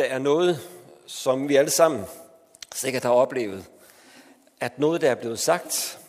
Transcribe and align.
der 0.00 0.06
er 0.06 0.18
noget, 0.18 0.60
som 1.06 1.48
vi 1.48 1.56
alle 1.56 1.70
sammen 1.70 2.04
sikkert 2.74 3.02
har 3.02 3.10
oplevet, 3.10 3.70
at 4.60 4.78
noget, 4.78 5.00
der 5.00 5.10
er 5.10 5.14
blevet 5.14 5.38
sagt, 5.38 6.00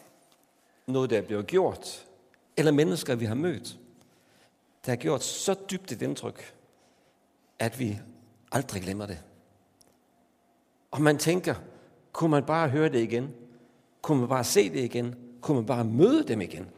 noget, 0.87 1.09
der 1.09 1.17
er 1.17 1.21
blevet 1.21 1.47
gjort, 1.47 2.07
eller 2.57 2.71
mennesker, 2.71 3.15
vi 3.15 3.25
har 3.25 3.35
mødt, 3.35 3.77
der 4.85 4.91
har 4.91 4.95
gjort 4.95 5.23
så 5.23 5.55
dybt 5.71 5.91
et 5.91 6.01
indtryk, 6.01 6.53
at 7.59 7.79
vi 7.79 7.99
aldrig 8.51 8.81
glemmer 8.81 9.05
det. 9.05 9.19
Og 10.91 11.01
man 11.01 11.17
tænker, 11.17 11.55
kunne 12.11 12.31
man 12.31 12.45
bare 12.45 12.69
høre 12.69 12.89
det 12.89 12.99
igen? 12.99 13.35
Kunne 14.01 14.19
man 14.19 14.29
bare 14.29 14.43
se 14.43 14.69
det 14.69 14.79
igen? 14.79 15.15
Kunne 15.41 15.55
man 15.55 15.65
bare 15.65 15.83
møde 15.83 16.27
dem 16.27 16.41
igen? 16.41 16.69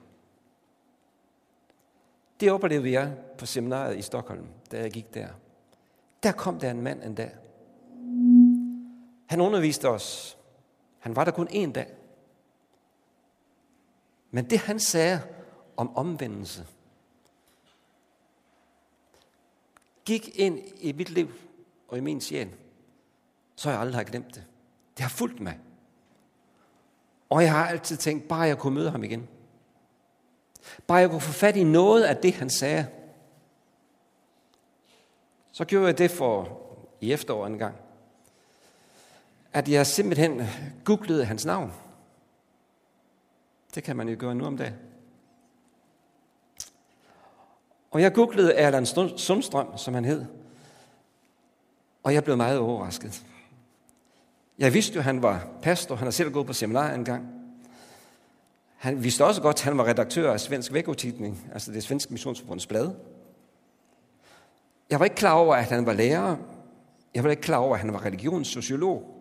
Det 2.39 2.51
oplevede 2.51 2.91
jeg 2.91 3.13
på 3.37 3.45
seminaret 3.45 3.97
i 3.97 4.01
Stockholm, 4.01 4.47
da 4.71 4.79
jeg 4.79 4.91
gik 4.91 5.13
der. 5.13 5.27
Der 6.23 6.31
kom 6.31 6.59
der 6.59 6.71
en 6.71 6.81
mand 6.81 7.03
en 7.03 7.15
dag. 7.15 7.35
Han 9.25 9.41
underviste 9.41 9.89
os. 9.89 10.37
Han 10.99 11.15
var 11.15 11.23
der 11.23 11.31
kun 11.31 11.47
en 11.51 11.71
dag. 11.71 11.93
Men 14.31 14.49
det 14.49 14.59
han 14.59 14.79
sagde 14.79 15.21
om 15.77 15.95
omvendelse, 15.95 16.67
gik 20.05 20.39
ind 20.39 20.59
i 20.77 20.91
mit 20.91 21.09
liv 21.09 21.31
og 21.87 21.97
i 21.97 22.01
min 22.01 22.21
sjæl, 22.21 22.49
så 23.55 23.69
jeg 23.69 23.79
aldrig 23.79 24.05
glemt 24.05 24.35
det. 24.35 24.43
Det 24.97 25.03
har 25.03 25.09
fulgt 25.09 25.39
mig. 25.39 25.59
Og 27.29 27.43
jeg 27.43 27.51
har 27.51 27.67
altid 27.67 27.97
tænkt, 27.97 28.27
bare 28.27 28.41
jeg 28.41 28.57
kunne 28.57 28.75
møde 28.75 28.91
ham 28.91 29.03
igen. 29.03 29.27
Bare 30.87 30.97
jeg 30.97 31.09
kunne 31.09 31.21
få 31.21 31.31
fat 31.31 31.55
i 31.55 31.63
noget 31.63 32.03
af 32.03 32.17
det, 32.17 32.33
han 32.33 32.49
sagde. 32.49 32.87
Så 35.53 35.65
gjorde 35.65 35.87
jeg 35.87 35.97
det 35.97 36.11
for 36.11 36.61
i 37.01 37.13
efteråret 37.13 37.51
en 37.51 37.57
gang, 37.57 37.75
at 39.53 39.69
jeg 39.69 39.87
simpelthen 39.87 40.41
googlede 40.83 41.25
hans 41.25 41.45
navn. 41.45 41.73
Det 43.75 43.83
kan 43.83 43.95
man 43.95 44.09
jo 44.09 44.15
gøre 44.19 44.35
nu 44.35 44.45
om 44.45 44.57
dagen. 44.57 44.73
Og 47.91 48.01
jeg 48.01 48.13
googlede 48.13 48.53
Erland 48.53 49.17
Sundstrøm, 49.17 49.77
som 49.77 49.93
han 49.93 50.05
hed. 50.05 50.25
Og 52.03 52.13
jeg 52.13 52.23
blev 52.23 52.37
meget 52.37 52.59
overrasket. 52.59 53.25
Jeg 54.57 54.73
vidste 54.73 54.93
jo, 54.93 54.99
at 54.99 55.05
han 55.05 55.21
var 55.21 55.47
pastor. 55.61 55.95
Han 55.95 56.05
har 56.05 56.11
selv 56.11 56.31
gået 56.31 56.47
på 56.47 56.53
seminar 56.53 56.93
en 56.93 57.05
gang. 57.05 57.27
Han 58.75 59.03
vidste 59.03 59.25
også 59.25 59.41
godt, 59.41 59.55
at 59.55 59.61
han 59.61 59.77
var 59.77 59.85
redaktør 59.85 60.33
af 60.33 60.39
Svensk 60.39 60.73
Vækotidning, 60.73 61.49
altså 61.53 61.71
det 61.71 61.83
svenske 61.83 62.11
missionsforbunds 62.11 62.67
blad. 62.67 62.91
Jeg 64.89 64.99
var 64.99 65.05
ikke 65.05 65.15
klar 65.15 65.33
over, 65.33 65.55
at 65.55 65.65
han 65.65 65.85
var 65.85 65.93
lærer. 65.93 66.37
Jeg 67.15 67.23
var 67.23 67.29
ikke 67.29 67.41
klar 67.41 67.57
over, 67.57 67.73
at 67.73 67.81
han 67.81 67.93
var 67.93 68.05
religionssociolog. 68.05 69.13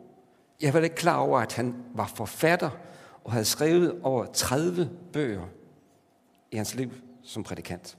Jeg 0.61 0.75
var 0.75 0.81
ikke 0.81 0.97
klar 0.97 1.17
over, 1.17 1.41
at 1.41 1.53
han 1.53 1.85
var 1.95 2.07
forfatter 2.07 2.71
og 3.25 3.33
havde 3.33 3.45
skrevet 3.45 4.01
over 4.03 4.25
30 4.25 4.91
bøger 5.13 5.47
i 6.51 6.57
hans 6.57 6.75
liv 6.75 6.91
som 7.23 7.43
prædikant. 7.43 7.99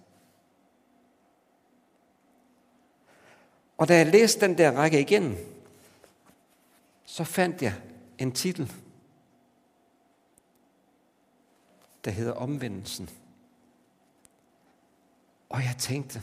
Og 3.77 3.87
da 3.87 3.97
jeg 3.97 4.05
læste 4.05 4.47
den 4.47 4.57
der 4.57 4.71
række 4.71 5.01
igen, 5.01 5.37
så 7.05 7.23
fandt 7.23 7.61
jeg 7.61 7.73
en 8.17 8.31
titel, 8.31 8.71
der 12.05 12.11
hedder 12.11 12.33
Omvendelsen. 12.33 13.09
Og 15.49 15.63
jeg 15.63 15.75
tænkte, 15.79 16.21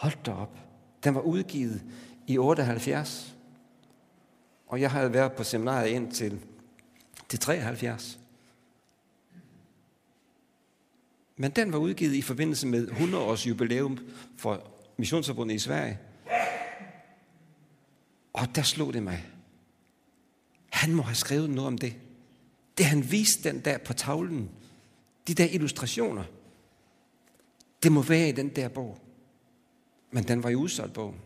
hold 0.00 0.24
da 0.26 0.32
op, 0.32 0.58
den 1.04 1.14
var 1.14 1.20
udgivet 1.20 1.82
i 2.26 2.38
78. 2.38 3.36
Og 4.66 4.80
jeg 4.80 4.90
havde 4.90 5.12
været 5.12 5.32
på 5.32 5.44
seminariet 5.44 5.90
indtil 5.90 6.40
til 7.28 7.38
73. 7.38 8.18
Men 11.36 11.50
den 11.50 11.72
var 11.72 11.78
udgivet 11.78 12.14
i 12.14 12.22
forbindelse 12.22 12.66
med 12.66 12.88
100 12.88 13.24
års 13.24 13.46
jubilæum 13.46 13.98
for 14.36 14.62
Missionsforbundet 14.96 15.54
i 15.54 15.58
Sverige. 15.58 15.98
Og 18.32 18.54
der 18.54 18.62
slog 18.62 18.92
det 18.92 19.02
mig. 19.02 19.26
Han 20.72 20.94
må 20.94 21.02
have 21.02 21.14
skrevet 21.14 21.50
noget 21.50 21.66
om 21.66 21.78
det. 21.78 21.94
Det 22.78 22.86
han 22.86 23.10
viste 23.10 23.48
den 23.50 23.60
der 23.60 23.78
på 23.78 23.92
tavlen, 23.92 24.50
de 25.28 25.34
der 25.34 25.48
illustrationer, 25.50 26.24
det 27.82 27.92
må 27.92 28.02
være 28.02 28.28
i 28.28 28.32
den 28.32 28.48
der 28.48 28.68
bog. 28.68 28.98
Men 30.10 30.24
den 30.24 30.42
var 30.42 30.50
jo 30.50 30.58
udsolgt 30.58 30.92
bogen. 30.92 31.20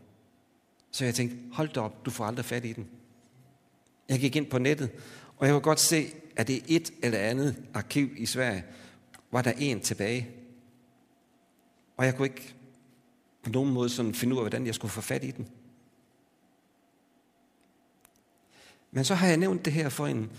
Så 0.90 1.04
jeg 1.04 1.14
tænkte, 1.14 1.36
hold 1.52 1.68
da 1.68 1.80
op, 1.80 2.06
du 2.06 2.10
får 2.10 2.24
aldrig 2.24 2.44
fat 2.44 2.64
i 2.64 2.72
den. 2.72 2.88
Jeg 4.08 4.20
gik 4.20 4.36
ind 4.36 4.46
på 4.46 4.58
nettet, 4.58 4.90
og 5.36 5.46
jeg 5.46 5.52
kunne 5.52 5.62
godt 5.62 5.80
se, 5.80 6.12
at 6.36 6.48
det 6.48 6.62
et 6.66 6.92
eller 7.02 7.18
andet 7.18 7.64
arkiv 7.74 8.10
i 8.16 8.26
Sverige, 8.26 8.64
var 9.30 9.42
der 9.42 9.52
en 9.58 9.80
tilbage. 9.80 10.28
Og 11.96 12.04
jeg 12.04 12.16
kunne 12.16 12.28
ikke 12.28 12.54
på 13.42 13.50
nogen 13.50 13.72
måde 13.72 13.88
sådan 13.88 14.14
finde 14.14 14.34
ud 14.34 14.38
af, 14.38 14.42
hvordan 14.42 14.66
jeg 14.66 14.74
skulle 14.74 14.92
få 14.92 15.00
fat 15.00 15.24
i 15.24 15.30
den. 15.30 15.48
Men 18.90 19.04
så 19.04 19.14
har 19.14 19.26
jeg 19.26 19.36
nævnt 19.36 19.64
det 19.64 19.72
her 19.72 19.88
for 19.88 20.06
en, 20.06 20.30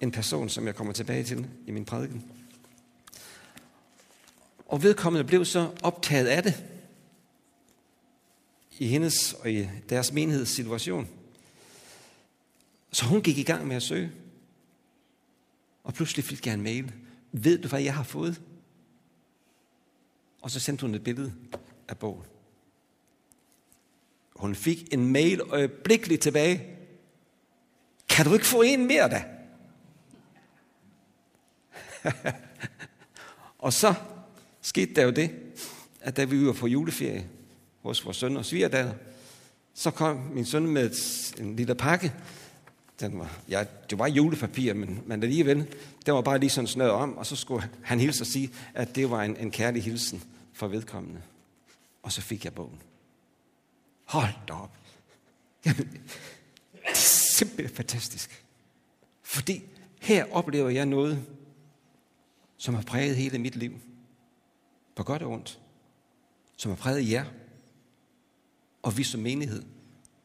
en 0.00 0.10
person, 0.10 0.48
som 0.48 0.66
jeg 0.66 0.74
kommer 0.74 0.92
tilbage 0.92 1.24
til 1.24 1.46
i 1.66 1.70
min 1.70 1.84
prædiken. 1.84 2.30
Og 4.66 4.82
vedkommende 4.82 5.24
blev 5.24 5.44
så 5.44 5.70
optaget 5.82 6.26
af 6.26 6.42
det 6.42 6.64
i 8.78 8.86
hendes 8.86 9.32
og 9.32 9.52
i 9.52 9.68
deres 9.88 10.12
menighedssituation. 10.12 11.08
Så 12.92 13.04
hun 13.04 13.22
gik 13.22 13.38
i 13.38 13.42
gang 13.42 13.66
med 13.66 13.76
at 13.76 13.82
søge. 13.82 14.12
Og 15.84 15.94
pludselig 15.94 16.24
fik 16.24 16.46
jeg 16.46 16.54
en 16.54 16.62
mail. 16.62 16.92
Ved 17.32 17.58
du, 17.58 17.68
hvad 17.68 17.80
jeg 17.80 17.94
har 17.94 18.02
fået? 18.02 18.42
Og 20.42 20.50
så 20.50 20.60
sendte 20.60 20.82
hun 20.82 20.94
et 20.94 21.04
billede 21.04 21.34
af 21.88 21.98
bogen. 21.98 22.24
Hun 24.36 24.54
fik 24.54 24.94
en 24.94 25.12
mail 25.12 25.40
øjeblikkeligt 25.40 26.22
tilbage. 26.22 26.76
Kan 28.08 28.24
du 28.24 28.34
ikke 28.34 28.46
få 28.46 28.62
en 28.62 28.86
mere 28.86 29.08
da? 29.08 29.24
og 33.58 33.72
så 33.72 33.94
skete 34.60 34.94
der 34.94 35.02
jo 35.02 35.10
det, 35.10 35.30
at 36.00 36.16
da 36.16 36.24
vi 36.24 36.46
var 36.46 36.52
på 36.52 36.66
juleferie 36.66 37.28
hos 37.82 38.04
vores 38.04 38.16
søn 38.16 38.36
og 38.36 38.44
svigerdatter, 38.44 38.94
så 39.74 39.90
kom 39.90 40.16
min 40.16 40.44
søn 40.44 40.66
med 40.66 40.90
en 41.38 41.56
lille 41.56 41.74
pakke. 41.74 42.12
Den 43.00 43.18
var, 43.18 43.40
ja, 43.48 43.64
det 43.90 43.98
var 43.98 44.06
julepapir, 44.06 44.74
men, 44.74 45.02
men 45.06 45.22
alligevel, 45.22 45.76
den 46.06 46.14
var 46.14 46.20
bare 46.20 46.38
lige 46.38 46.50
sådan 46.50 46.68
snøret 46.68 46.90
om, 46.90 47.18
og 47.18 47.26
så 47.26 47.36
skulle 47.36 47.70
han 47.82 48.00
hilse 48.00 48.22
og 48.22 48.26
sige, 48.26 48.50
at 48.74 48.94
det 48.94 49.10
var 49.10 49.22
en, 49.22 49.36
en 49.36 49.50
kærlig 49.50 49.82
hilsen 49.82 50.22
for 50.52 50.68
vedkommende. 50.68 51.22
Og 52.02 52.12
så 52.12 52.20
fik 52.20 52.44
jeg 52.44 52.54
bogen. 52.54 52.82
Hold 54.04 54.32
da 54.48 54.52
op. 54.52 54.76
Jamen, 55.66 55.88
det 55.92 56.00
er 56.84 56.94
simpelthen 56.94 57.76
fantastisk. 57.76 58.44
Fordi 59.22 59.62
her 60.00 60.24
oplever 60.32 60.68
jeg 60.68 60.86
noget, 60.86 61.24
som 62.56 62.74
har 62.74 62.82
præget 62.82 63.16
hele 63.16 63.38
mit 63.38 63.56
liv. 63.56 63.80
På 64.94 65.02
godt 65.02 65.22
og 65.22 65.30
ondt. 65.30 65.60
Som 66.56 66.70
har 66.70 66.76
præget 66.76 67.10
jer. 67.10 67.24
Og 68.82 68.98
vi 68.98 69.04
som 69.04 69.20
menighed. 69.20 69.62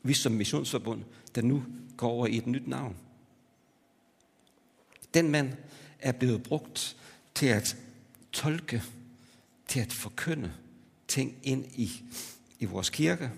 Vi 0.03 0.13
som 0.13 0.31
missionsforbund, 0.31 1.03
der 1.35 1.41
nu 1.41 1.63
går 1.97 2.09
over 2.09 2.27
i 2.27 2.37
et 2.37 2.47
nyt 2.47 2.67
navn. 2.67 2.95
Den 5.13 5.29
mand 5.29 5.53
er 5.99 6.11
blevet 6.11 6.43
brugt 6.43 6.97
til 7.35 7.45
at 7.45 7.77
tolke, 8.31 8.83
til 9.67 9.79
at 9.79 9.93
forkynde 9.93 10.53
ting 11.07 11.37
ind 11.43 11.65
i, 11.75 11.91
i 12.59 12.65
vores 12.65 12.89
kirke, 12.89 13.31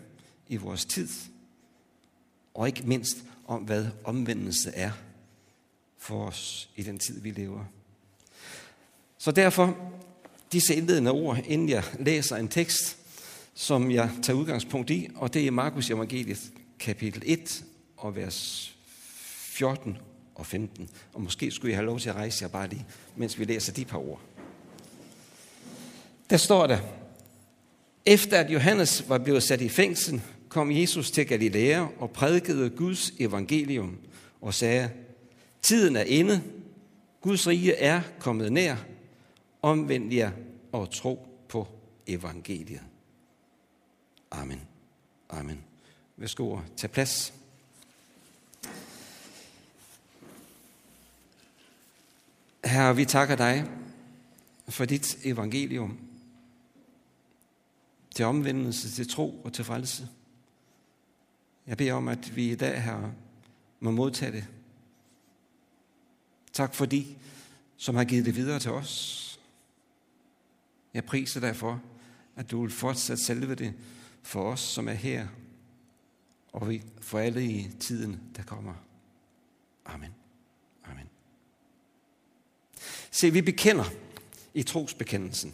i 0.48 0.56
vores 0.56 0.86
tid, 0.86 1.10
og 2.54 2.68
ikke 2.68 2.84
mindst 2.84 3.18
om, 3.48 3.64
hvad 3.64 3.88
omvendelse 4.04 4.70
er 4.70 4.92
for 5.98 6.28
os 6.28 6.70
i 6.76 6.84
den 6.84 7.00
tid, 7.00 7.22
vi 7.22 7.32
lever. 7.32 7.66
Så 9.18 9.32
derfor 9.32 9.92
disse 10.52 10.76
indledende 10.76 11.12
ord, 11.12 11.38
inden 11.46 11.70
jeg 11.70 11.84
læser 12.00 12.36
en 12.36 12.48
tekst, 12.48 12.98
som 13.56 13.92
jeg 13.92 14.10
tager 14.24 14.40
udgangspunkt 14.40 14.90
i, 14.90 15.08
og 15.16 15.34
det 15.34 15.48
er 15.48 15.52
Markus 15.52 15.90
Evangeliet 15.90 16.52
kapitel 16.80 17.24
1 17.26 17.64
og 17.98 18.16
vers 18.16 18.72
14 19.56 19.98
og 20.36 20.46
15. 20.46 20.90
Og 21.14 21.22
måske 21.22 21.52
skulle 21.52 21.72
jeg 21.72 21.78
have 21.78 21.86
lov 21.86 22.00
til 22.00 22.10
at 22.10 22.16
rejse 22.16 22.44
jer 22.44 22.50
bare 22.50 22.70
lige, 22.70 22.86
mens 23.16 23.40
vi 23.40 23.46
læser 23.46 23.74
de 23.74 23.86
par 23.86 23.98
ord. 23.98 24.22
Der 26.30 26.38
står 26.38 26.68
der, 26.68 26.80
efter 28.06 28.40
at 28.40 28.54
Johannes 28.54 29.10
var 29.10 29.18
blevet 29.18 29.44
sat 29.44 29.62
i 29.62 29.70
fængsel, 29.70 30.22
kom 30.50 30.72
Jesus 30.72 31.12
til 31.12 31.28
Galilea 31.28 31.86
og 32.00 32.12
prædikede 32.12 32.70
Guds 32.70 33.14
evangelium 33.20 33.98
og 34.42 34.54
sagde, 34.54 34.90
tiden 35.62 35.96
er 35.96 36.04
inde, 36.04 36.44
Guds 37.22 37.48
rige 37.48 37.76
er 37.76 38.02
kommet 38.20 38.52
nær, 38.52 38.76
omvend 39.62 40.14
jer 40.14 40.32
og 40.72 40.92
tro 40.92 41.28
på 41.50 41.68
evangeliet. 42.08 42.82
Amen. 44.32 44.62
Amen. 45.30 45.64
Værsgo 46.18 46.60
tag 46.78 46.92
plads. 46.92 47.34
Herre, 52.66 52.96
vi 52.96 53.06
takker 53.06 53.36
dig 53.36 53.72
for 54.70 54.86
dit 54.86 55.18
evangelium. 55.24 56.00
Til 58.16 58.26
omvendelse, 58.26 58.92
til 58.92 59.10
tro 59.10 59.42
og 59.44 59.54
til 59.54 59.66
frelse. 59.66 60.10
Jeg 61.68 61.78
beder 61.78 61.94
om, 61.94 62.08
at 62.08 62.36
vi 62.36 62.52
i 62.52 62.56
dag, 62.56 62.84
her 62.84 63.12
må 63.80 63.92
modtage 63.92 64.32
det. 64.32 64.48
Tak 66.54 66.74
for 66.74 66.86
de, 66.86 67.06
som 67.78 67.96
har 67.96 68.04
givet 68.04 68.26
det 68.26 68.36
videre 68.36 68.60
til 68.60 68.72
os. 68.72 69.22
Jeg 70.94 71.06
priser 71.06 71.40
dig 71.40 71.56
for, 71.56 71.82
at 72.36 72.52
du 72.52 72.62
vil 72.62 72.72
fortsat 72.72 73.20
selve 73.20 73.56
det 73.56 73.74
for 74.26 74.52
os, 74.52 74.60
som 74.60 74.88
er 74.88 74.94
her, 74.94 75.28
og 76.54 76.74
for 77.02 77.20
alle 77.20 77.46
i 77.46 77.70
tiden, 77.80 78.20
der 78.36 78.44
kommer. 78.44 78.74
Amen. 79.86 80.12
Amen. 80.84 81.10
Se, 83.12 83.32
vi 83.32 83.42
bekender 83.42 83.84
i 84.54 84.64
trosbekendelsen. 84.64 85.54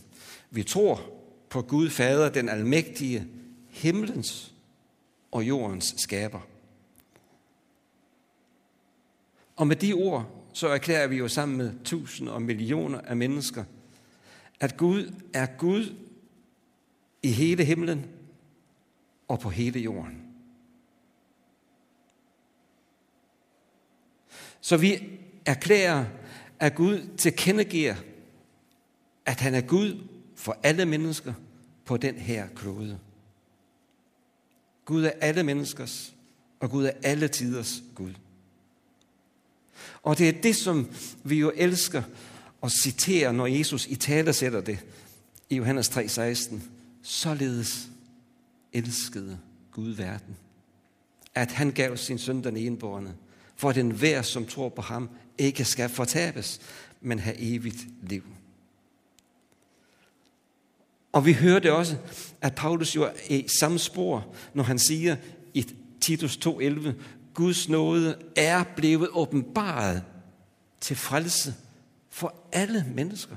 Vi 0.49 0.63
tror 0.63 1.09
på 1.49 1.61
Gud 1.61 1.89
Fader, 1.89 2.29
den 2.29 2.49
almægtige, 2.49 3.27
himlens 3.69 4.53
og 5.31 5.43
jordens 5.47 5.95
skaber. 5.97 6.41
Og 9.55 9.67
med 9.67 9.75
de 9.75 9.93
ord, 9.93 10.45
så 10.53 10.67
erklærer 10.67 11.07
vi 11.07 11.15
jo 11.15 11.27
sammen 11.27 11.57
med 11.57 11.73
tusinder 11.83 12.33
og 12.33 12.41
millioner 12.41 13.01
af 13.01 13.17
mennesker, 13.17 13.63
at 14.59 14.77
Gud 14.77 15.13
er 15.33 15.45
Gud 15.45 15.95
i 17.23 17.31
hele 17.31 17.65
himlen 17.65 18.20
og 19.31 19.39
på 19.39 19.49
hele 19.49 19.79
jorden. 19.79 20.21
Så 24.61 24.77
vi 24.77 25.19
erklærer, 25.45 26.05
at 26.59 26.75
Gud 26.75 27.17
tilkendegiver, 27.17 27.95
at 29.25 29.39
han 29.39 29.55
er 29.55 29.61
Gud 29.61 30.07
for 30.35 30.57
alle 30.63 30.85
mennesker 30.85 31.33
på 31.85 31.97
den 31.97 32.15
her 32.15 32.47
klode. 32.55 32.99
Gud 34.85 35.03
er 35.03 35.11
alle 35.21 35.43
menneskers, 35.43 36.13
og 36.59 36.69
Gud 36.69 36.85
er 36.85 36.91
alle 37.03 37.27
tiders 37.27 37.83
Gud. 37.95 38.13
Og 40.03 40.17
det 40.17 40.29
er 40.29 40.41
det, 40.41 40.55
som 40.55 40.89
vi 41.23 41.39
jo 41.39 41.51
elsker 41.55 42.03
at 42.63 42.71
citere, 42.71 43.33
når 43.33 43.47
Jesus 43.47 43.87
i 43.87 43.95
tale 43.95 44.33
sætter 44.33 44.61
det 44.61 44.79
i 45.49 45.55
Johannes 45.55 45.89
3:16. 45.89 46.59
Således 47.01 47.90
elskede 48.73 49.39
Gud 49.71 49.89
verden, 49.89 50.37
at 51.35 51.51
han 51.51 51.71
gav 51.71 51.97
sin 51.97 52.17
søn 52.17 52.43
den 52.43 52.57
enborne, 52.57 53.15
for 53.55 53.69
at 53.69 53.77
enhver, 53.77 54.21
som 54.21 54.45
tror 54.45 54.69
på 54.69 54.81
ham, 54.81 55.09
ikke 55.37 55.65
skal 55.65 55.89
fortabes, 55.89 56.61
men 57.01 57.19
have 57.19 57.35
evigt 57.39 57.87
liv. 58.01 58.23
Og 61.11 61.25
vi 61.25 61.33
hører 61.33 61.59
det 61.59 61.71
også, 61.71 61.97
at 62.41 62.55
Paulus 62.55 62.95
jo 62.95 63.03
er 63.03 63.11
i 63.29 63.47
samme 63.59 63.79
spor, 63.79 64.35
når 64.53 64.63
han 64.63 64.79
siger 64.79 65.15
i 65.53 65.65
Titus 66.01 66.37
2.11, 66.37 66.91
Guds 67.33 67.69
nåde 67.69 68.17
er 68.35 68.63
blevet 68.63 69.09
åbenbaret 69.11 70.03
til 70.81 70.95
frelse 70.95 71.55
for 72.09 72.35
alle 72.51 72.85
mennesker. 72.95 73.35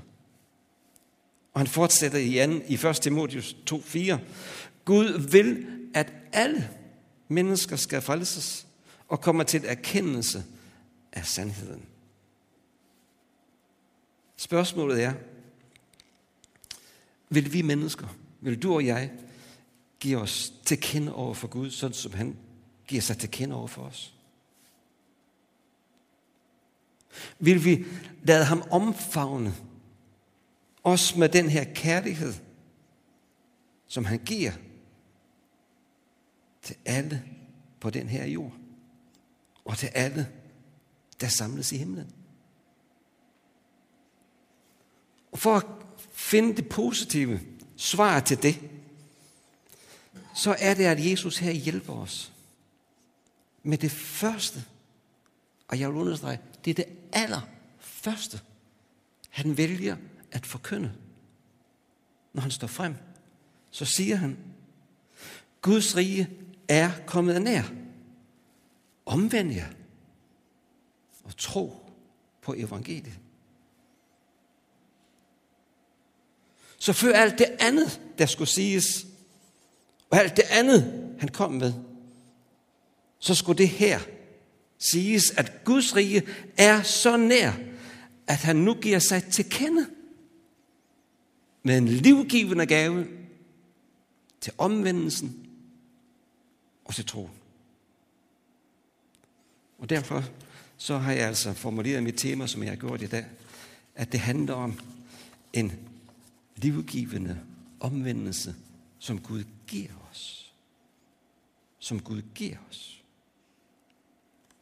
Og 1.55 1.61
han 1.61 1.67
fortsætter 1.67 2.19
i, 2.19 2.39
anden, 2.39 2.63
i 2.69 2.75
1. 2.75 2.97
Timotheus 2.97 3.57
2.4. 3.71 4.17
Gud 4.85 5.31
vil, 5.31 5.67
at 5.95 6.13
alle 6.33 6.71
mennesker 7.29 7.77
skal 7.77 8.03
frelses 8.03 8.67
og 9.09 9.21
kommer 9.21 9.45
til 9.45 9.65
erkendelse 9.65 10.45
af 11.13 11.27
sandheden. 11.27 11.87
Spørgsmålet 14.37 15.03
er, 15.03 15.15
vil 17.29 17.53
vi 17.53 17.63
mennesker, 17.63 18.09
vil 18.41 18.63
du 18.63 18.75
og 18.75 18.87
jeg, 18.87 19.13
give 20.01 20.19
os 20.19 20.53
til 20.65 20.81
kende 20.81 21.15
over 21.15 21.35
for 21.35 21.49
Gud, 21.49 21.71
sådan 21.71 21.95
som 21.95 22.13
han 22.13 22.37
giver 22.87 23.03
sig 23.03 23.19
til 23.19 23.31
kende 23.31 23.55
over 23.55 23.67
for 23.67 23.83
os? 23.83 24.15
Vil 27.39 27.65
vi 27.65 27.85
lade 28.23 28.45
ham 28.45 28.63
omfavne 28.71 29.55
os 30.85 31.17
med 31.17 31.29
den 31.29 31.49
her 31.49 31.65
kærlighed, 31.75 32.35
som 33.87 34.05
han 34.05 34.19
giver 34.19 34.53
til 36.65 36.77
alle 36.85 37.25
på 37.81 37.91
den 37.91 38.09
her 38.09 38.27
jord, 38.27 38.53
og 39.65 39.79
til 39.79 39.87
alle, 39.87 40.29
der 41.21 41.29
samles 41.29 41.73
i 41.73 41.77
himlen. 41.77 42.13
Og 45.33 45.39
for 45.39 45.57
at 45.57 45.67
finde 46.13 46.57
det 46.57 46.69
positive 46.69 47.41
svar 47.77 48.21
til 48.21 48.43
det, 48.43 48.61
så 50.35 50.57
er 50.59 50.75
det, 50.75 50.85
at 50.85 51.11
Jesus 51.11 51.39
her 51.39 51.53
hjælper 51.53 51.93
os 51.93 52.33
med 53.63 53.79
det 53.79 53.91
første. 53.91 54.65
Og 55.69 55.81
jeg 55.81 55.89
vil 55.89 55.97
understrege, 55.97 56.41
det 56.65 56.71
er 56.71 56.75
det 56.75 56.87
allerførste, 57.13 58.41
han 59.31 59.57
vælger 59.57 59.97
at 60.31 60.47
forkynde. 60.47 60.93
Når 62.33 62.43
han 62.43 62.51
står 62.51 62.67
frem, 62.67 62.95
så 63.71 63.85
siger 63.85 64.17
han, 64.17 64.39
Guds 65.63 65.97
rige 65.97 66.31
er 66.69 66.91
kommet 67.07 67.43
nær. 67.43 67.63
Omvend 69.07 69.53
jer 69.53 69.69
og 71.25 71.37
tro 71.37 71.73
på 72.43 72.55
evangeliet. 72.57 73.19
Så 76.79 76.93
før 76.93 77.13
alt 77.13 77.39
det 77.39 77.57
andet, 77.61 78.01
der 78.19 78.27
skulle 78.27 78.49
siges, 78.49 79.07
og 80.11 80.19
alt 80.19 80.37
det 80.37 80.45
andet, 80.51 81.15
han 81.21 81.29
kom 81.29 81.53
med, 81.53 81.73
så 83.19 83.35
skulle 83.35 83.59
det 83.59 83.69
her 83.69 84.01
siges, 84.91 85.31
at 85.31 85.65
Guds 85.65 85.97
rige 85.97 86.23
er 86.57 86.83
så 86.83 87.17
nær, 87.17 87.53
at 88.27 88.37
han 88.37 88.57
nu 88.57 88.75
giver 88.75 88.99
sig 88.99 89.25
til 89.25 89.51
kende 89.51 89.87
med 91.63 91.79
en 91.79 91.89
livgivende 91.89 92.67
gave 92.67 93.07
til 94.41 94.53
omvendelsen 94.59 95.44
og 96.85 96.95
til 96.95 97.07
tro. 97.07 97.31
Og 99.79 99.91
derfor 99.91 100.25
så 100.77 100.99
har 100.99 101.13
jeg 101.13 101.29
altså 101.29 101.53
formuleret 101.53 102.03
mit 102.03 102.15
tema, 102.15 102.47
som 102.47 102.63
jeg 102.63 102.71
har 102.71 102.77
gjort 102.77 103.03
i 103.03 103.07
dag, 103.07 103.27
at 103.95 104.13
det 104.13 104.21
handler 104.21 104.55
om 104.55 104.81
en 105.53 105.73
livgivende 106.57 107.41
omvendelse, 107.81 108.55
som 108.99 109.21
Gud 109.21 109.45
giver 109.67 110.09
os. 110.11 110.53
Som 111.79 112.01
Gud 112.01 112.23
giver 112.35 112.57
os. 112.71 113.03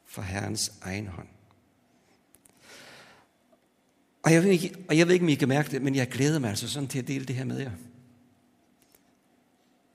For 0.06 0.22
Herrens 0.22 0.72
egen 0.82 1.06
hånd. 1.06 1.28
Og 4.22 4.32
jeg, 4.32 4.42
ved 4.42 4.50
ikke, 4.50 4.74
og 4.88 4.98
jeg 4.98 5.06
ved 5.06 5.14
ikke, 5.14 5.24
om 5.24 5.28
I 5.28 5.34
kan 5.34 5.48
mærke 5.48 5.70
det, 5.70 5.82
men 5.82 5.94
jeg 5.94 6.08
glæder 6.08 6.38
mig 6.38 6.50
altså 6.50 6.68
sådan 6.68 6.88
til 6.88 6.98
at 6.98 7.08
dele 7.08 7.24
det 7.24 7.36
her 7.36 7.44
med 7.44 7.58
jer. 7.58 7.72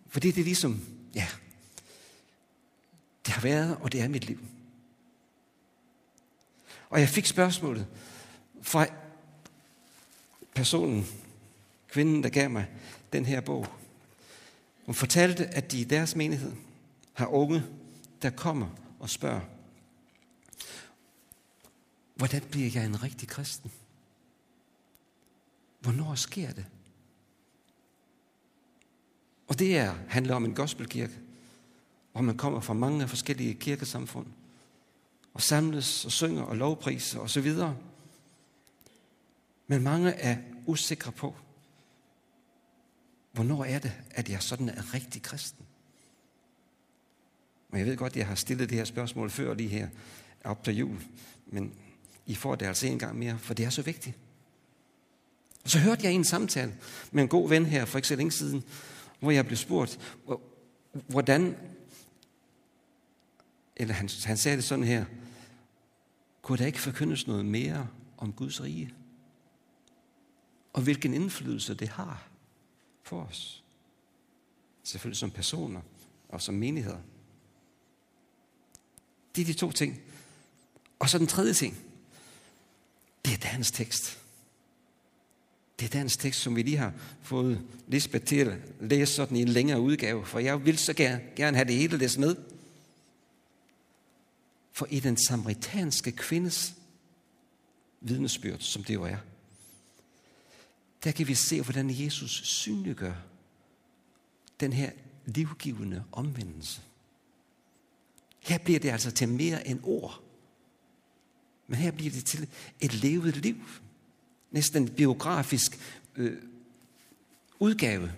Fordi 0.08 0.32
det 0.32 0.42
er 0.42 0.46
ligesom, 0.46 0.82
ja, 1.16 1.28
det 3.28 3.36
har 3.36 3.42
været, 3.42 3.78
og 3.82 3.92
det 3.92 4.02
er 4.02 4.08
mit 4.08 4.26
liv. 4.26 4.40
Og 6.90 7.00
jeg 7.00 7.10
fik 7.10 7.26
spørgsmålet 7.26 7.88
fra 8.62 8.86
personen, 10.56 11.06
kvinden, 11.88 12.24
der 12.24 12.30
gav 12.30 12.50
mig 12.50 12.68
den 13.14 13.26
her 13.26 13.42
bog. 13.42 13.68
Hun 14.86 14.96
fortalte, 14.96 15.48
at 15.48 15.72
de 15.72 15.80
i 15.80 15.84
deres 15.84 16.16
menighed 16.16 16.54
har 17.14 17.28
unge, 17.28 17.64
der 18.22 18.30
kommer 18.30 18.70
og 19.00 19.10
spørger, 19.10 19.42
hvordan 22.16 22.42
bliver 22.42 22.72
jeg 22.74 22.86
en 22.86 23.04
rigtig 23.04 23.28
kristen? 23.28 23.72
Hvornår 25.80 26.16
sker 26.16 26.52
det? 26.52 26.66
Og 29.48 29.60
det 29.60 29.78
er, 29.78 29.96
handler 30.08 30.36
om 30.36 30.46
en 30.46 30.56
gospelkirke, 30.56 31.27
hvor 32.18 32.24
man 32.24 32.38
kommer 32.38 32.60
fra 32.60 32.74
mange 32.74 33.08
forskellige 33.08 33.54
kirkesamfund, 33.54 34.28
og 35.34 35.42
samles 35.42 36.06
og 36.06 36.12
synger 36.12 36.44
og 36.44 36.58
lovpriser 36.58 37.20
og 37.20 37.30
så 37.30 37.42
videre. 37.42 37.78
Men 39.68 39.84
mange 39.84 40.12
er 40.12 40.38
usikre 40.66 41.12
på, 41.12 41.36
hvornår 43.32 43.64
er 43.64 43.80
det, 43.80 43.94
at 44.12 44.30
jeg 44.30 44.44
sådan 44.44 44.70
er 44.70 44.94
rigtig 44.94 45.22
kristen? 45.22 45.66
Og 47.72 47.78
jeg 47.80 47.86
ved 47.86 47.98
godt, 47.98 48.14
at 48.14 48.18
jeg 48.18 48.28
har 48.28 48.36
stillet 48.36 48.70
det 48.70 48.78
her 48.78 48.86
spørgsmål 48.86 49.30
før 49.30 49.54
lige 49.54 49.70
her, 49.70 49.90
op 50.44 50.64
til 50.64 50.78
jul, 50.78 50.98
men 51.48 51.74
I 52.26 52.36
får 52.36 52.56
det 52.56 52.66
altså 52.66 52.88
en 52.88 53.00
gang 53.00 53.20
mere, 53.20 53.38
for 53.40 53.54
det 53.54 53.66
er 53.66 53.70
så 53.70 53.82
vigtigt. 53.82 54.16
Og 55.64 55.70
så 55.70 55.80
hørte 55.80 56.04
jeg 56.04 56.14
en 56.14 56.24
samtale 56.24 56.76
med 57.12 57.24
en 57.24 57.30
god 57.30 57.50
ven 57.50 57.66
her 57.66 57.86
for 57.86 57.98
ikke 57.98 58.08
så 58.08 58.16
længe 58.16 58.32
siden, 58.32 58.64
hvor 59.20 59.32
jeg 59.32 59.46
blev 59.46 59.58
spurgt, 59.58 60.20
hvordan 61.08 61.56
eller 63.80 63.94
han, 63.94 64.10
han 64.26 64.38
sagde 64.38 64.58
det 64.58 64.64
sådan 64.64 64.84
her, 64.84 65.06
kunne 66.42 66.58
der 66.58 66.66
ikke 66.66 66.82
forkyndes 66.82 67.28
noget 67.28 67.46
mere 67.46 67.88
om 68.18 68.34
Guds 68.34 68.62
rige? 68.62 68.94
Og 70.74 70.82
hvilken 70.82 71.14
indflydelse 71.14 71.74
det 71.74 71.90
har 71.90 72.28
for 73.04 73.24
os. 73.24 73.64
Selvfølgelig 74.84 75.18
som 75.18 75.32
personer 75.32 75.82
og 76.30 76.42
som 76.42 76.56
menigheder. 76.56 77.00
Det 79.36 79.42
er 79.42 79.46
de 79.46 79.54
to 79.54 79.72
ting. 79.72 80.02
Og 81.00 81.10
så 81.10 81.18
den 81.18 81.28
tredje 81.28 81.54
ting. 81.54 81.78
Det 83.26 83.34
er 83.34 83.38
dagens 83.38 83.72
tekst. 83.72 84.20
Det 85.80 85.86
er 85.86 85.90
dagens 85.90 86.18
tekst, 86.18 86.42
som 86.42 86.56
vi 86.56 86.62
lige 86.62 86.78
har 86.78 86.94
fået 87.22 87.62
Lisbeth 87.88 88.26
til 88.26 88.36
at 88.36 88.58
læse 88.80 89.14
sådan 89.14 89.38
i 89.38 89.42
en 89.42 89.48
længere 89.48 89.80
udgave, 89.80 90.26
for 90.26 90.40
jeg 90.40 90.66
vil 90.66 90.78
så 90.78 90.94
gerne 91.36 91.58
have 91.58 91.68
det 91.68 91.76
hele 91.76 91.98
læst 91.98 92.20
med. 92.20 92.36
For 94.78 94.88
i 94.90 95.00
den 95.00 95.18
samaritanske 95.18 96.12
kvindes 96.12 96.74
vidnesbyrd, 98.02 98.60
som 98.60 98.84
det 98.84 98.94
jo 98.94 99.04
er, 99.04 99.18
der 101.04 101.12
kan 101.12 101.28
vi 101.28 101.36
se, 101.36 101.62
hvordan 101.62 101.90
Jesus 101.90 102.42
synliggør 102.44 103.14
den 104.60 104.74
her 104.74 104.92
livgivende 105.26 106.04
omvendelse. 106.12 106.82
Her 108.40 108.58
bliver 108.58 108.80
det 108.80 108.90
altså 108.90 109.12
til 109.12 109.30
mere 109.30 109.68
end 109.68 109.80
ord. 109.84 110.22
Men 111.68 111.80
her 111.80 111.92
bliver 111.92 112.12
det 112.12 112.26
til 112.26 112.48
et 112.80 112.94
levet 112.94 113.38
liv. 113.38 113.58
Næsten 114.52 114.84
en 114.84 114.96
biografisk 114.96 115.80
øh, 116.16 116.42
udgave 117.60 118.12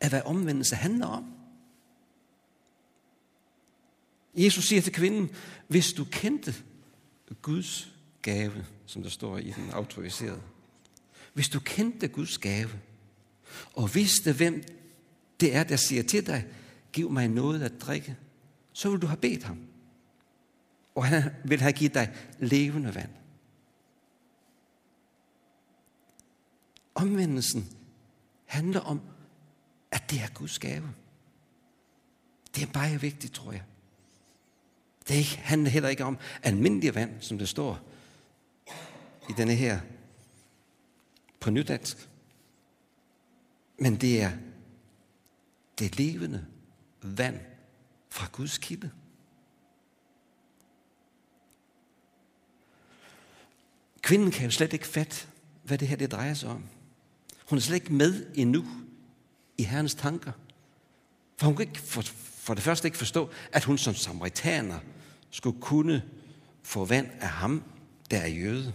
af, 0.00 0.08
hvad 0.08 0.22
omvendelse 0.24 0.76
handler 0.76 1.06
om. 1.06 1.35
Jesus 4.36 4.68
siger 4.68 4.82
til 4.82 4.92
kvinden, 4.92 5.30
hvis 5.68 5.92
du 5.92 6.04
kendte 6.04 6.54
Guds 7.42 7.92
gave, 8.22 8.66
som 8.86 9.02
der 9.02 9.10
står 9.10 9.38
i 9.38 9.50
den 9.50 9.70
autoriserede, 9.70 10.42
hvis 11.34 11.48
du 11.48 11.60
kendte 11.60 12.08
Guds 12.08 12.38
gave, 12.38 12.70
og 13.72 13.94
vidste, 13.94 14.32
hvem 14.32 14.62
det 15.40 15.54
er, 15.54 15.64
der 15.64 15.76
siger 15.76 16.02
til 16.02 16.26
dig, 16.26 16.46
giv 16.92 17.10
mig 17.10 17.28
noget 17.28 17.62
at 17.62 17.80
drikke, 17.80 18.16
så 18.72 18.90
vil 18.90 19.02
du 19.02 19.06
have 19.06 19.20
bedt 19.20 19.42
ham. 19.42 19.58
Og 20.94 21.06
han 21.06 21.22
vil 21.44 21.60
have 21.60 21.72
givet 21.72 21.94
dig 21.94 22.14
levende 22.38 22.94
vand. 22.94 23.10
Omvendelsen 26.94 27.76
handler 28.44 28.80
om, 28.80 29.00
at 29.90 30.10
det 30.10 30.20
er 30.20 30.28
Guds 30.34 30.58
gave. 30.58 30.94
Det 32.54 32.62
er 32.62 32.72
bare 32.72 33.00
vigtigt, 33.00 33.34
tror 33.34 33.52
jeg. 33.52 33.62
Det 35.08 35.24
handler 35.24 35.70
heller 35.70 35.88
ikke 35.88 36.04
om 36.04 36.18
almindelig 36.42 36.94
vand, 36.94 37.10
som 37.20 37.38
det 37.38 37.48
står 37.48 37.80
i 39.28 39.32
denne 39.32 39.54
her 39.54 39.80
på 41.40 41.50
nydansk. 41.50 42.08
Men 43.78 43.96
det 43.96 44.22
er 44.22 44.32
det 45.78 45.96
levende 45.96 46.46
vand 47.02 47.40
fra 48.10 48.26
Guds 48.32 48.58
kilde. 48.58 48.90
Kvinden 54.00 54.30
kan 54.30 54.44
jo 54.44 54.50
slet 54.50 54.72
ikke 54.72 54.86
fatte, 54.86 55.26
hvad 55.62 55.78
det 55.78 55.88
her 55.88 55.96
det 55.96 56.12
drejer 56.12 56.34
sig 56.34 56.48
om. 56.48 56.64
Hun 57.48 57.58
er 57.58 57.62
slet 57.62 57.74
ikke 57.74 57.92
med 57.92 58.26
endnu 58.34 58.64
i 59.58 59.62
Herrens 59.62 59.94
tanker. 59.94 60.32
For 61.36 61.46
hun 61.46 61.56
kan 61.56 61.68
ikke 61.68 61.80
for, 62.46 62.54
det 62.54 62.62
første 62.62 62.88
ikke 62.88 62.98
forstå, 62.98 63.30
at 63.52 63.64
hun 63.64 63.78
som 63.78 63.94
samaritaner 63.94 64.78
skulle 65.30 65.60
kunne 65.60 66.02
få 66.62 66.84
vand 66.84 67.08
af 67.20 67.28
ham, 67.28 67.62
der 68.10 68.18
er 68.18 68.26
jøde. 68.26 68.72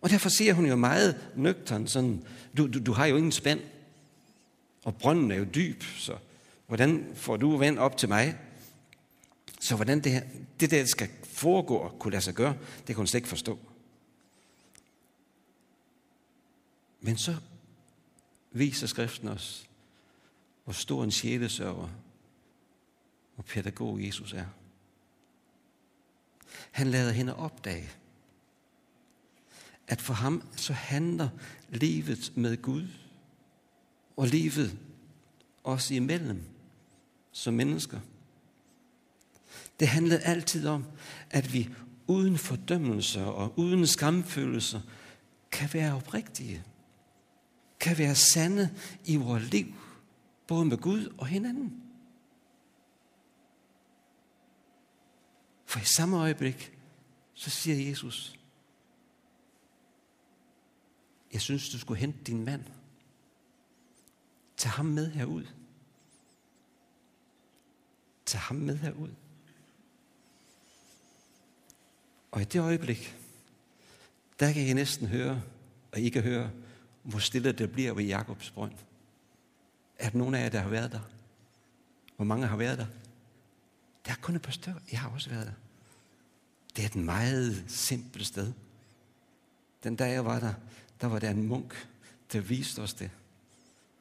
Og 0.00 0.10
derfor 0.10 0.28
siger 0.28 0.54
hun 0.54 0.66
jo 0.66 0.76
meget 0.76 1.30
nøgtern 1.36 1.86
sådan, 1.86 2.24
du, 2.56 2.66
du, 2.66 2.84
du 2.86 2.92
har 2.92 3.06
jo 3.06 3.16
ingen 3.16 3.32
spand, 3.32 3.60
og 4.84 4.96
brønden 4.96 5.30
er 5.30 5.36
jo 5.36 5.44
dyb, 5.54 5.82
så 5.82 6.16
hvordan 6.66 7.12
får 7.14 7.36
du 7.36 7.56
vand 7.56 7.78
op 7.78 7.96
til 7.96 8.08
mig? 8.08 8.38
Så 9.60 9.76
hvordan 9.76 10.00
det, 10.00 10.12
her, 10.12 10.22
det 10.60 10.70
der 10.70 10.84
skal 10.84 11.08
foregå 11.24 11.76
og 11.76 11.98
kunne 11.98 12.12
lade 12.12 12.22
sig 12.22 12.34
gøre, 12.34 12.56
det 12.76 12.86
kan 12.86 12.96
hun 12.96 13.06
slet 13.06 13.18
ikke 13.18 13.28
forstå. 13.28 13.58
Men 17.00 17.16
så 17.16 17.36
viser 18.52 18.86
skriften 18.86 19.28
os, 19.28 19.66
hvor 20.64 20.72
stor 20.72 21.04
en 21.04 21.10
sjælesørger 21.10 21.88
og 23.40 23.46
pædagog 23.46 24.06
Jesus 24.06 24.32
er. 24.32 24.46
Han 26.70 26.86
lader 26.86 27.12
hende 27.12 27.36
opdage, 27.36 27.90
at 29.88 30.00
for 30.00 30.14
ham 30.14 30.42
så 30.56 30.72
handler 30.72 31.28
livet 31.68 32.32
med 32.36 32.62
Gud 32.62 32.88
og 34.16 34.26
livet 34.26 34.78
også 35.64 35.94
imellem 35.94 36.42
som 37.32 37.54
mennesker. 37.54 38.00
Det 39.80 39.88
handlede 39.88 40.20
altid 40.20 40.66
om, 40.66 40.84
at 41.30 41.52
vi 41.52 41.68
uden 42.06 42.38
fordømmelser 42.38 43.24
og 43.24 43.58
uden 43.58 43.86
skamfølelser 43.86 44.80
kan 45.50 45.68
være 45.72 45.94
oprigtige, 45.94 46.64
kan 47.80 47.98
være 47.98 48.14
sande 48.14 48.70
i 49.04 49.16
vores 49.16 49.50
liv, 49.50 49.74
både 50.46 50.64
med 50.64 50.76
Gud 50.76 51.14
og 51.18 51.26
hinanden. 51.26 51.89
For 55.70 55.80
i 55.80 55.84
samme 55.84 56.16
øjeblik, 56.16 56.72
så 57.34 57.50
siger 57.50 57.88
Jesus, 57.88 58.38
jeg 61.32 61.40
synes, 61.40 61.68
du 61.68 61.78
skulle 61.78 62.00
hente 62.00 62.18
din 62.26 62.44
mand. 62.44 62.64
Tag 64.56 64.70
ham 64.70 64.86
med 64.86 65.10
herud. 65.10 65.46
Tag 68.26 68.40
ham 68.40 68.56
med 68.56 68.76
herud. 68.76 69.10
Og 72.30 72.40
i 72.40 72.44
det 72.44 72.60
øjeblik, 72.60 73.16
der 74.40 74.52
kan 74.52 74.66
I 74.66 74.72
næsten 74.72 75.06
høre, 75.06 75.42
og 75.92 75.98
I 75.98 76.08
kan 76.08 76.22
høre, 76.22 76.50
hvor 77.02 77.18
stille 77.18 77.52
det 77.52 77.72
bliver 77.72 77.94
ved 77.94 78.04
Jakobs 78.04 78.50
brønd. 78.50 78.74
Er 79.98 80.10
der 80.10 80.18
nogen 80.18 80.34
af 80.34 80.42
jer, 80.42 80.48
der 80.48 80.60
har 80.60 80.70
været 80.70 80.92
der? 80.92 81.10
Hvor 82.16 82.24
mange 82.24 82.46
har 82.46 82.56
været 82.56 82.78
der? 82.78 82.86
Der 84.06 84.12
er 84.12 84.16
kun 84.16 84.36
et 84.36 84.42
par 84.42 84.52
stykker. 84.52 84.80
Jeg 84.92 85.00
har 85.00 85.10
også 85.10 85.30
været 85.30 85.46
der. 85.46 85.52
Det 86.76 86.82
er 86.82 86.86
et 86.86 86.96
meget 86.96 87.64
simpelt 87.68 88.26
sted. 88.26 88.52
Den 89.84 89.96
dag 89.96 90.12
jeg 90.12 90.24
var 90.24 90.40
der, 90.40 90.54
der 91.00 91.06
var 91.06 91.18
der 91.18 91.30
en 91.30 91.46
munk, 91.46 91.88
der 92.32 92.40
viste 92.40 92.82
os 92.82 92.94
det. 92.94 93.10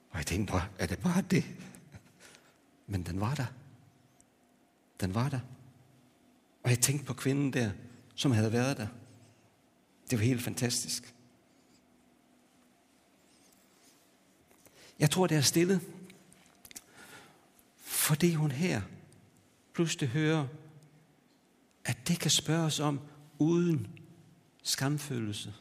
Og 0.09 0.17
jeg 0.17 0.25
tænkte, 0.25 0.53
er 0.79 0.85
det 0.85 0.99
bare 0.99 1.21
det? 1.21 1.45
Men 2.87 3.03
den 3.03 3.19
var 3.19 3.35
der. 3.35 3.45
Den 5.01 5.15
var 5.15 5.29
der. 5.29 5.39
Og 6.63 6.69
jeg 6.69 6.79
tænkte 6.79 7.05
på 7.05 7.13
kvinden 7.13 7.53
der, 7.53 7.71
som 8.15 8.31
havde 8.31 8.51
været 8.51 8.77
der. 8.77 8.87
Det 10.09 10.19
var 10.19 10.25
helt 10.25 10.41
fantastisk. 10.41 11.15
Jeg 14.99 15.11
tror, 15.11 15.27
det 15.27 15.37
er 15.37 15.41
stille, 15.41 15.81
fordi 17.77 18.33
hun 18.33 18.51
her 18.51 18.81
pludselig 19.79 20.09
hører, 20.09 20.47
at 21.85 22.07
det 22.07 22.19
kan 22.19 22.31
spørges 22.31 22.79
om 22.79 22.99
uden 23.37 23.87
skamfølelse. 24.63 25.53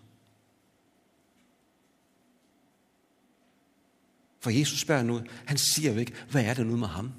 For 4.40 4.50
Jesus 4.50 4.80
spørger 4.80 5.02
nu, 5.02 5.20
han 5.46 5.58
siger 5.58 5.92
jo 5.92 5.98
ikke, 5.98 6.14
hvad 6.30 6.44
er 6.44 6.54
det 6.54 6.66
nu 6.66 6.76
med 6.76 6.88
ham? 6.88 7.12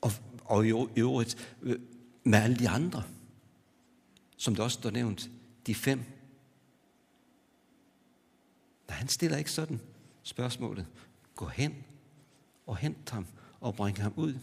Og, 0.00 0.12
og 0.44 0.66
i 0.66 1.00
øvrigt 1.00 1.56
øh, 1.62 1.80
med 2.24 2.38
alle 2.38 2.56
de 2.56 2.68
andre, 2.68 3.02
som 4.36 4.54
det 4.54 4.64
også 4.64 4.78
står 4.78 4.90
nævnt, 4.90 5.30
de 5.66 5.74
fem. 5.74 5.98
Nej, 8.88 8.96
han 8.96 9.08
stiller 9.08 9.36
ikke 9.36 9.52
sådan 9.52 9.80
spørgsmålet. 10.22 10.86
Gå 11.34 11.46
hen 11.46 11.83
og 12.66 12.76
hent 12.76 13.10
ham 13.10 13.26
og 13.60 13.74
bring 13.74 14.02
ham 14.02 14.12
ud 14.16 14.34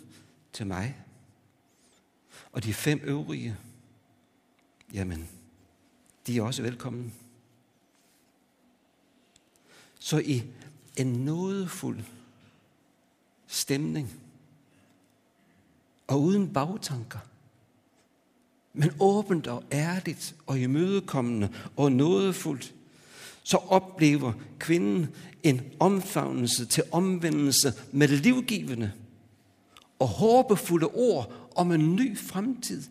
til 0.53 0.67
mig. 0.67 0.97
Og 2.51 2.63
de 2.63 2.73
fem 2.73 3.01
øvrige, 3.03 3.57
jamen, 4.93 5.29
de 6.27 6.37
er 6.37 6.41
også 6.41 6.61
velkomne. 6.61 7.11
Så 9.99 10.17
i 10.17 10.43
en 10.97 11.07
nådefuld 11.07 12.03
stemning, 13.47 14.21
og 16.07 16.21
uden 16.21 16.53
bagtanker, 16.53 17.19
men 18.73 18.91
åbent 18.99 19.47
og 19.47 19.63
ærligt 19.71 20.35
og 20.47 20.59
imødekommende 20.59 21.53
og 21.77 21.91
nådefuldt, 21.91 22.75
så 23.43 23.57
oplever 23.57 24.33
kvinden 24.60 25.15
en 25.43 25.62
omfavnelse 25.79 26.65
til 26.65 26.83
omvendelse 26.91 27.74
med 27.91 28.07
livgivende 28.07 28.91
og 30.00 30.07
håbefulde 30.07 30.88
ord 30.88 31.50
om 31.55 31.71
en 31.71 31.95
ny 31.95 32.17
fremtid 32.17 32.83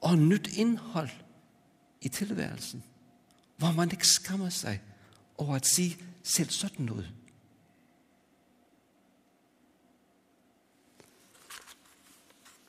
og 0.00 0.18
nyt 0.18 0.46
indhold 0.56 1.08
i 2.00 2.08
tilværelsen, 2.08 2.82
hvor 3.56 3.72
man 3.72 3.90
ikke 3.90 4.06
skammer 4.06 4.48
sig 4.48 4.82
over 5.38 5.54
at 5.54 5.66
sige 5.66 5.96
selv 6.22 6.50
sådan 6.50 6.86
noget. 6.86 7.10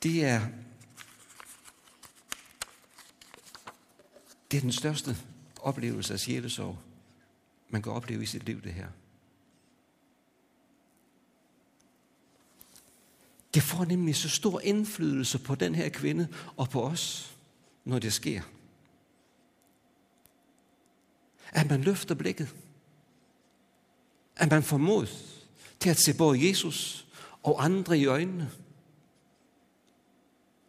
Det 0.02 0.24
er, 0.24 0.40
det 4.50 4.56
er 4.56 4.60
den 4.60 4.72
største 4.72 5.16
oplevelse 5.62 6.12
af 6.12 6.20
sjælesorg, 6.20 6.78
man 7.70 7.82
kan 7.82 7.92
opleve 7.92 8.22
i 8.22 8.26
sit 8.26 8.44
liv, 8.44 8.62
det 8.62 8.72
her. 8.72 8.86
Det 13.54 13.62
får 13.62 13.84
nemlig 13.84 14.16
så 14.16 14.28
stor 14.28 14.60
indflydelse 14.60 15.38
på 15.38 15.54
den 15.54 15.74
her 15.74 15.88
kvinde 15.88 16.28
og 16.56 16.70
på 16.70 16.82
os, 16.84 17.34
når 17.84 17.98
det 17.98 18.12
sker. 18.12 18.42
At 21.52 21.70
man 21.70 21.80
løfter 21.80 22.14
blikket. 22.14 22.54
At 24.36 24.50
man 24.50 24.62
får 24.62 24.76
mod 24.76 25.06
til 25.80 25.90
at 25.90 25.96
se 25.96 26.16
både 26.16 26.48
Jesus 26.48 27.06
og 27.42 27.64
andre 27.64 27.98
i 27.98 28.06
øjnene. 28.06 28.50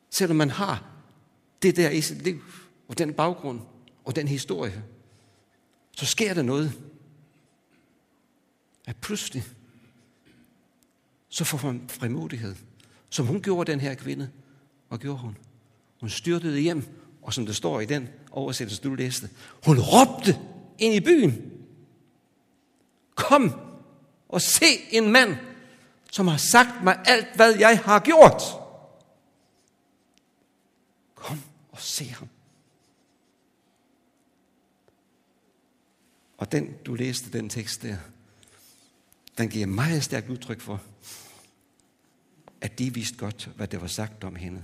Selvom 0.09 0.37
man 0.37 0.49
har 0.49 0.91
det 1.61 1.75
der 1.75 1.89
i 1.89 2.01
sit 2.01 2.21
liv, 2.21 2.43
og 2.87 2.97
den 2.97 3.13
baggrund, 3.13 3.61
og 4.05 4.15
den 4.15 4.27
historie, 4.27 4.83
så 5.91 6.05
sker 6.05 6.33
der 6.33 6.41
noget. 6.41 6.90
At 8.85 8.95
pludselig, 8.95 9.43
så 11.29 11.43
får 11.43 11.67
man 11.67 11.89
frimodighed 11.89 12.55
som 13.11 13.27
hun 13.27 13.41
gjorde, 13.41 13.71
den 13.71 13.79
her 13.79 13.95
kvinde. 13.95 14.31
Og 14.89 14.99
gjorde 14.99 15.19
hun? 15.19 15.37
Hun 15.99 16.09
styrtede 16.09 16.59
hjem, 16.59 16.83
og 17.21 17.33
som 17.33 17.45
det 17.45 17.55
står 17.55 17.79
i 17.79 17.85
den 17.85 18.09
oversættelse, 18.31 18.81
du 18.81 18.95
læste, 18.95 19.29
hun 19.65 19.79
råbte 19.79 20.39
ind 20.77 20.93
i 20.93 20.99
byen. 20.99 21.51
Kom 23.15 23.59
og 24.29 24.41
se 24.41 24.65
en 24.91 25.11
mand, 25.11 25.37
som 26.11 26.27
har 26.27 26.37
sagt 26.37 26.83
mig 26.83 27.03
alt, 27.05 27.35
hvad 27.35 27.55
jeg 27.59 27.79
har 27.79 27.99
gjort. 27.99 28.43
Kom 31.15 31.41
og 31.71 31.79
se 31.79 32.05
ham. 32.05 32.27
Og 36.37 36.51
den, 36.51 36.73
du 36.85 36.95
læste, 36.95 37.31
den 37.31 37.49
tekst 37.49 37.81
der, 37.81 37.97
den 39.37 39.49
giver 39.49 39.65
meget 39.65 40.03
stærkt 40.03 40.29
udtryk 40.29 40.61
for, 40.61 40.83
at 42.61 42.79
de 42.79 42.93
vidste 42.93 43.17
godt, 43.17 43.45
hvad 43.45 43.67
der 43.67 43.77
var 43.77 43.87
sagt 43.87 44.23
om 44.23 44.35
hende. 44.35 44.63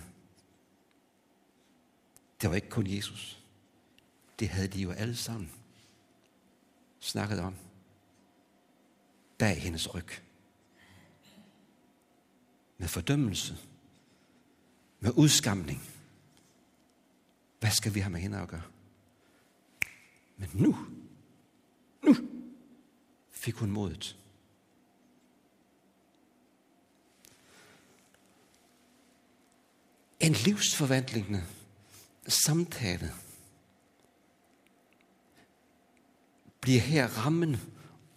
Det 2.41 2.49
var 2.49 2.55
ikke 2.55 2.69
kun 2.69 2.87
Jesus. 2.87 3.43
Det 4.39 4.49
havde 4.49 4.67
de 4.67 4.81
jo 4.81 4.91
alle 4.91 5.15
sammen 5.15 5.51
snakket 6.99 7.39
om 7.39 7.55
bag 9.37 9.61
hendes 9.61 9.95
ryg. 9.95 10.07
Med 12.77 12.87
fordømmelse. 12.87 13.57
Med 14.99 15.11
udskamning. 15.15 15.81
Hvad 17.59 17.71
skal 17.71 17.93
vi 17.93 17.99
have 17.99 18.11
med 18.11 18.19
hende 18.19 18.37
at 18.37 18.47
gøre? 18.47 18.63
Men 20.37 20.49
nu, 20.53 20.77
nu 22.03 22.15
fik 23.31 23.55
hun 23.55 23.71
modet 23.71 24.17
en 30.19 30.33
livsforvandlende 30.33 31.43
samtale 32.27 33.11
bliver 36.61 36.81
her 36.81 37.07
rammen 37.07 37.57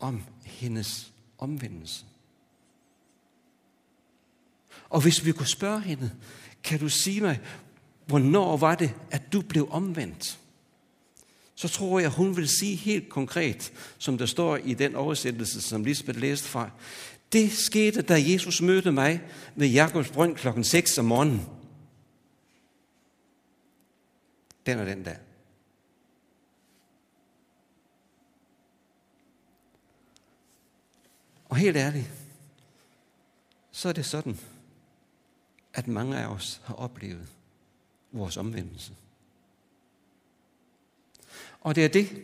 om 0.00 0.22
hendes 0.44 1.12
omvendelse. 1.38 2.04
Og 4.88 5.00
hvis 5.00 5.24
vi 5.24 5.32
kunne 5.32 5.46
spørge 5.46 5.80
hende, 5.80 6.10
kan 6.64 6.78
du 6.78 6.88
sige 6.88 7.20
mig, 7.20 7.40
hvornår 8.06 8.56
var 8.56 8.74
det, 8.74 8.94
at 9.10 9.32
du 9.32 9.40
blev 9.40 9.68
omvendt? 9.70 10.38
Så 11.54 11.68
tror 11.68 12.00
jeg, 12.00 12.10
hun 12.10 12.36
vil 12.36 12.48
sige 12.48 12.76
helt 12.76 13.08
konkret, 13.08 13.72
som 13.98 14.18
der 14.18 14.26
står 14.26 14.56
i 14.56 14.74
den 14.74 14.94
oversættelse, 14.94 15.60
som 15.60 15.84
Lisbeth 15.84 16.20
læste 16.20 16.48
fra. 16.48 16.70
Det 17.32 17.52
skete, 17.52 18.02
da 18.02 18.22
Jesus 18.32 18.62
mødte 18.62 18.92
mig 18.92 19.20
ved 19.56 19.68
Jakobs 19.68 20.08
brønd 20.08 20.36
klokken 20.36 20.64
6 20.64 20.98
om 20.98 21.04
morgenen 21.04 21.59
den 24.66 24.78
og 24.78 24.86
den 24.86 25.02
dag. 25.02 25.18
Og 31.48 31.56
helt 31.56 31.76
ærligt, 31.76 32.10
så 33.70 33.88
er 33.88 33.92
det 33.92 34.06
sådan, 34.06 34.38
at 35.74 35.88
mange 35.88 36.18
af 36.18 36.26
os 36.26 36.60
har 36.64 36.74
oplevet 36.74 37.28
vores 38.12 38.36
omvendelse. 38.36 38.92
Og 41.60 41.74
det 41.74 41.84
er 41.84 41.88
det, 41.88 42.22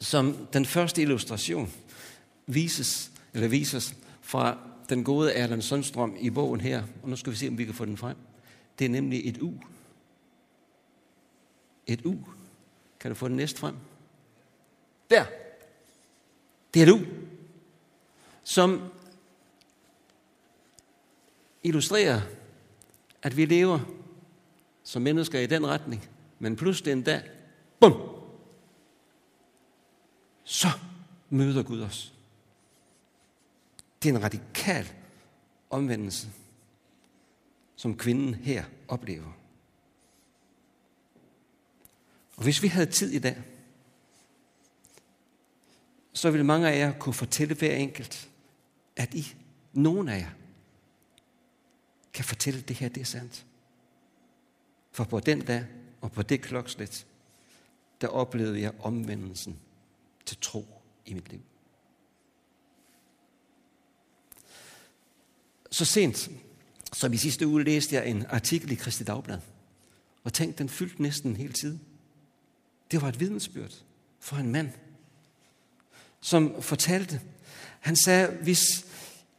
som 0.00 0.48
den 0.52 0.66
første 0.66 1.02
illustration 1.02 1.72
vises, 2.46 3.12
eller 3.34 3.48
vises 3.48 3.96
fra 4.20 4.58
den 4.88 5.04
gode 5.04 5.32
Erland 5.32 5.62
Sundstrøm 5.62 6.16
i 6.20 6.30
bogen 6.30 6.60
her. 6.60 6.84
Og 7.02 7.08
nu 7.08 7.16
skal 7.16 7.32
vi 7.32 7.36
se, 7.36 7.48
om 7.48 7.58
vi 7.58 7.64
kan 7.64 7.74
få 7.74 7.84
den 7.84 7.96
frem. 7.96 8.16
Det 8.78 8.84
er 8.84 8.88
nemlig 8.88 9.28
et 9.28 9.38
U 9.38 9.52
et 11.86 12.04
U. 12.04 12.14
Kan 13.00 13.10
du 13.10 13.14
få 13.14 13.28
den 13.28 13.36
næste 13.36 13.58
frem? 13.58 13.76
Der. 15.10 15.24
Det 16.74 16.82
er 16.82 16.86
et 16.86 16.92
U, 16.92 16.98
som 18.44 18.92
illustrerer, 21.62 22.20
at 23.22 23.36
vi 23.36 23.44
lever 23.44 23.80
som 24.84 25.02
mennesker 25.02 25.40
i 25.40 25.46
den 25.46 25.66
retning, 25.66 26.08
men 26.38 26.56
pludselig 26.56 26.92
en 26.92 27.02
dag, 27.02 27.22
bum, 27.80 27.92
så 30.44 30.68
møder 31.30 31.62
Gud 31.62 31.82
os. 31.82 32.12
Det 34.02 34.10
er 34.10 34.14
en 34.14 34.22
radikal 34.22 34.92
omvendelse, 35.70 36.28
som 37.76 37.96
kvinden 37.96 38.34
her 38.34 38.64
oplever. 38.88 39.41
Og 42.42 42.44
hvis 42.44 42.62
vi 42.62 42.68
havde 42.68 42.86
tid 42.86 43.12
i 43.12 43.18
dag, 43.18 43.42
så 46.12 46.30
ville 46.30 46.46
mange 46.46 46.68
af 46.70 46.78
jer 46.78 46.98
kunne 46.98 47.14
fortælle 47.14 47.54
hver 47.54 47.74
enkelt, 47.74 48.30
at 48.96 49.14
I, 49.14 49.34
nogen 49.72 50.08
af 50.08 50.18
jer, 50.18 50.30
kan 52.12 52.24
fortælle, 52.24 52.60
at 52.60 52.68
det 52.68 52.76
her 52.76 52.88
det 52.88 53.00
er 53.00 53.04
sandt. 53.04 53.46
For 54.92 55.04
på 55.04 55.20
den 55.20 55.40
dag 55.44 55.66
og 56.00 56.12
på 56.12 56.22
det 56.22 56.42
klokslet, 56.42 57.06
der 58.00 58.08
oplevede 58.08 58.60
jeg 58.60 58.72
omvendelsen 58.80 59.58
til 60.26 60.36
tro 60.40 60.66
i 61.06 61.14
mit 61.14 61.28
liv. 61.28 61.40
Så 65.70 65.84
sent 65.84 66.30
som 66.92 67.12
i 67.12 67.16
sidste 67.16 67.46
uge 67.46 67.64
læste 67.64 67.94
jeg 67.94 68.08
en 68.08 68.26
artikel 68.26 68.70
i 68.70 68.74
Kristi 68.74 69.04
Dagblad, 69.04 69.40
og 70.24 70.32
tænkte, 70.32 70.58
den 70.58 70.68
fyldte 70.68 71.02
næsten 71.02 71.30
en 71.30 71.36
hel 71.36 71.52
tid. 71.52 71.78
Det 72.92 73.02
var 73.02 73.08
et 73.08 73.20
vidensbyrd 73.20 73.72
for 74.20 74.36
en 74.36 74.52
mand, 74.52 74.70
som 76.20 76.62
fortalte, 76.62 77.20
han 77.80 77.96
sagde, 77.96 78.38
hvis 78.42 78.86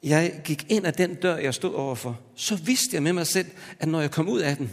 jeg 0.04 0.42
gik 0.44 0.72
ind 0.72 0.86
af 0.86 0.94
den 0.94 1.16
dør, 1.16 1.36
jeg 1.36 1.54
stod 1.54 1.74
overfor, 1.74 2.22
så 2.36 2.56
vidste 2.56 2.94
jeg 2.94 3.04
med 3.04 3.14
mig 3.14 3.28
selv, 3.28 3.52
at 3.80 3.88
når 3.88 4.02
jeg 4.02 4.12
kom 4.12 4.30
ud 4.30 4.40
af 4.40 4.58
den, 4.58 4.72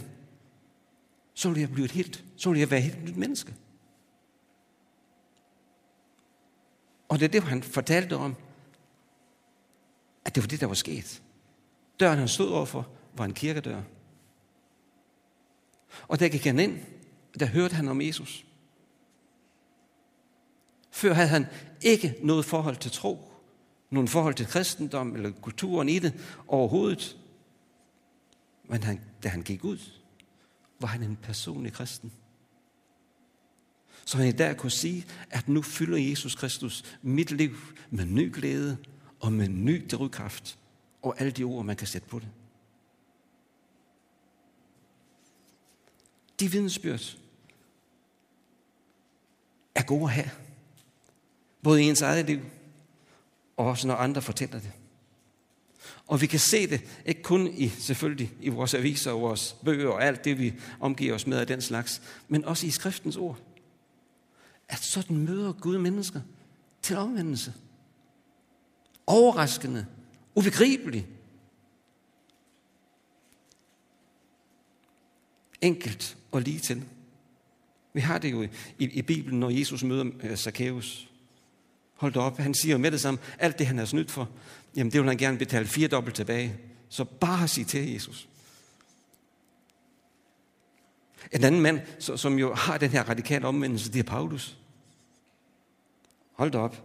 så 1.33 1.49
ville 1.49 1.61
jeg 1.61 1.71
blive 1.71 1.85
et 1.85 1.91
helt, 1.91 2.23
så 2.37 2.49
ville 2.49 2.59
jeg 2.59 2.71
være 2.71 2.79
et 2.79 2.85
helt 2.85 3.03
nyt 3.03 3.17
menneske. 3.17 3.53
Og 7.09 7.19
det 7.19 7.25
er 7.25 7.29
det, 7.29 7.43
han 7.43 7.63
fortalte 7.63 8.15
om, 8.17 8.35
at 10.25 10.35
det 10.35 10.43
var 10.43 10.47
det, 10.47 10.61
der 10.61 10.67
var 10.67 10.73
sket. 10.73 11.21
Døren, 11.99 12.19
han 12.19 12.27
stod 12.27 12.49
overfor, 12.49 12.89
var 13.13 13.25
en 13.25 13.33
kirkedør. 13.33 13.81
Og 16.07 16.19
der 16.19 16.29
gik 16.29 16.43
han 16.43 16.59
ind, 16.59 16.79
der 17.39 17.45
hørte 17.45 17.75
han 17.75 17.87
om 17.87 18.01
Jesus. 18.01 18.45
Før 20.91 21.13
havde 21.13 21.27
han 21.27 21.45
ikke 21.81 22.15
noget 22.23 22.45
forhold 22.45 22.75
til 22.75 22.91
tro, 22.91 23.31
nogen 23.89 24.07
forhold 24.07 24.33
til 24.33 24.45
kristendom 24.45 25.15
eller 25.15 25.31
kulturen 25.31 25.89
i 25.89 25.99
det 25.99 26.13
overhovedet. 26.47 27.17
Men 28.63 28.83
han, 28.83 29.01
da 29.23 29.29
han 29.29 29.41
gik 29.41 29.63
ud, 29.63 29.79
var 30.79 30.87
han 30.87 31.03
en 31.03 31.15
personlig 31.15 31.73
kristen. 31.73 32.11
Så 34.05 34.17
han 34.17 34.27
i 34.27 34.31
dag 34.31 34.57
kunne 34.57 34.71
sige, 34.71 35.05
at 35.29 35.49
nu 35.49 35.61
fylder 35.61 35.97
Jesus 35.97 36.35
Kristus 36.35 36.97
mit 37.01 37.31
liv 37.31 37.55
med 37.89 38.05
ny 38.05 38.33
glæde 38.33 38.77
og 39.19 39.33
med 39.33 39.49
ny 39.49 39.85
drivkraft 39.91 40.57
og 41.01 41.15
alle 41.19 41.31
de 41.31 41.43
ord, 41.43 41.65
man 41.65 41.75
kan 41.75 41.87
sætte 41.87 42.07
på 42.07 42.19
det. 42.19 42.29
De 46.39 46.51
vidensbyrd 46.51 47.17
er 49.75 49.83
gode 49.83 50.03
at 50.03 50.11
have. 50.11 50.29
Både 51.63 51.83
i 51.83 51.85
ens 51.85 52.01
eget 52.01 52.25
liv, 52.25 52.39
og 53.57 53.65
også 53.65 53.87
når 53.87 53.95
andre 53.95 54.21
fortæller 54.21 54.59
det. 54.59 54.71
Og 56.07 56.21
vi 56.21 56.27
kan 56.27 56.39
se 56.39 56.67
det, 56.67 57.01
ikke 57.05 57.23
kun 57.23 57.47
i, 57.47 57.67
selvfølgelig 57.67 58.31
i 58.41 58.49
vores 58.49 58.73
aviser 58.73 59.11
og 59.11 59.21
vores 59.21 59.55
bøger 59.65 59.89
og 59.89 60.03
alt 60.03 60.25
det, 60.25 60.39
vi 60.39 60.53
omgiver 60.79 61.15
os 61.15 61.27
med 61.27 61.37
af 61.37 61.47
den 61.47 61.61
slags, 61.61 62.01
men 62.27 62.45
også 62.45 62.67
i 62.67 62.69
skriftens 62.69 63.17
ord. 63.17 63.39
At 64.69 64.79
sådan 64.79 65.17
møder 65.17 65.53
Gud 65.53 65.77
mennesker 65.77 66.21
til 66.81 66.97
omvendelse. 66.97 67.53
Overraskende, 69.07 69.85
ubegribeligt. 70.35 71.05
Enkelt 75.61 76.17
og 76.31 76.41
lige 76.41 76.59
til. 76.59 76.83
Vi 77.93 78.01
har 78.01 78.17
det 78.17 78.31
jo 78.31 78.41
i, 78.41 78.49
i 78.79 79.01
Bibelen, 79.01 79.39
når 79.39 79.49
Jesus 79.49 79.83
møder 79.83 80.05
øh, 80.23 80.35
Zacchaeus. 80.35 81.10
Hold 82.01 82.17
op, 82.17 82.37
han 82.37 82.53
siger 82.53 82.71
jo 82.71 82.77
med 82.77 82.91
det 82.91 83.01
samme, 83.01 83.19
alt 83.39 83.59
det 83.59 83.67
han 83.67 83.77
har 83.77 83.85
snydt 83.85 84.11
for, 84.11 84.29
jamen 84.75 84.91
det 84.91 85.01
vil 85.01 85.07
han 85.07 85.17
gerne 85.17 85.37
betale 85.37 85.67
fire 85.67 85.87
dobbelt 85.87 86.15
tilbage. 86.15 86.57
Så 86.89 87.03
bare 87.03 87.47
sig 87.47 87.67
til 87.67 87.93
Jesus. 87.93 88.27
En 91.31 91.43
anden 91.43 91.61
mand, 91.61 91.79
som 91.99 92.39
jo 92.39 92.53
har 92.53 92.77
den 92.77 92.89
her 92.89 93.09
radikale 93.09 93.47
omvendelse, 93.47 93.91
det 93.91 93.99
er 93.99 94.03
Paulus. 94.03 94.57
Hold 96.33 96.51
da 96.51 96.57
op. 96.57 96.83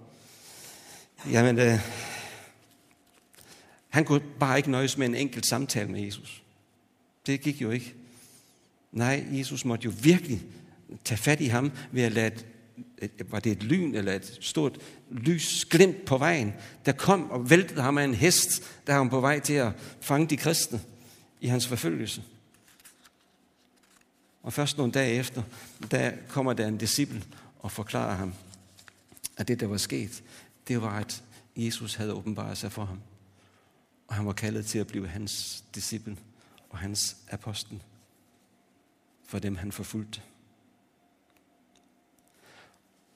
Jamen, 1.31 1.59
øh, 1.59 1.79
han 3.89 4.05
kunne 4.05 4.21
bare 4.41 4.57
ikke 4.57 4.71
nøjes 4.71 4.99
med 4.99 5.07
en 5.07 5.15
enkelt 5.15 5.47
samtale 5.47 5.91
med 5.91 6.01
Jesus. 6.01 6.43
Det 7.27 7.41
gik 7.41 7.63
jo 7.63 7.71
ikke. 7.71 7.95
Nej, 8.93 9.27
Jesus 9.31 9.65
måtte 9.65 9.85
jo 9.85 9.93
virkelig 10.03 10.43
tage 11.05 11.19
fat 11.19 11.41
i 11.41 11.47
ham 11.47 11.73
ved 11.93 12.03
at 12.03 12.13
lade 12.13 12.35
var 13.31 13.41
det 13.41 13.53
et 13.53 13.63
lyn 13.63 13.95
eller 13.95 14.13
et 14.13 14.39
stort 14.41 14.79
lys 15.11 15.65
glimt 15.65 16.05
på 16.05 16.19
vejen, 16.19 16.55
der 16.87 16.93
kom 16.93 17.31
og 17.31 17.51
væltede 17.51 17.83
ham 17.83 17.99
af 17.99 18.05
en 18.05 18.15
hest, 18.15 18.63
der 18.87 18.97
var 18.97 19.09
på 19.09 19.21
vej 19.21 19.41
til 19.41 19.53
at 19.53 19.73
fange 20.01 20.27
de 20.27 20.37
kristne 20.37 20.81
i 21.41 21.47
hans 21.47 21.67
forfølgelse. 21.67 22.23
Og 24.43 24.53
først 24.53 24.77
nogle 24.77 24.93
dage 24.93 25.15
efter, 25.15 25.43
der 25.91 26.13
kommer 26.29 26.53
der 26.53 26.69
en 26.69 26.79
disciple 26.79 27.23
og 27.59 27.73
forklarer 27.73 28.15
ham, 28.15 28.35
at 29.37 29.49
det, 29.49 29.61
der 29.61 29.67
var 29.67 29.77
sket, 29.77 30.23
det 30.69 30.83
var, 30.83 30.99
at 30.99 31.23
Jesus 31.57 31.95
havde 31.95 32.13
åbenbaret 32.13 32.59
sig 32.59 32.73
for 32.73 32.85
ham. 32.85 33.01
Og 34.09 34.15
han 34.15 34.27
var 34.27 34.33
kaldet 34.33 34.67
til 34.67 34.79
at 34.79 34.87
blive 34.87 35.09
hans 35.09 35.65
disciple 35.75 36.17
og 36.71 36.79
hans 36.79 37.17
apostel 37.31 37.83
for 39.27 39.39
dem, 39.39 39.57
han 39.57 39.73
forfulgte 39.73 40.21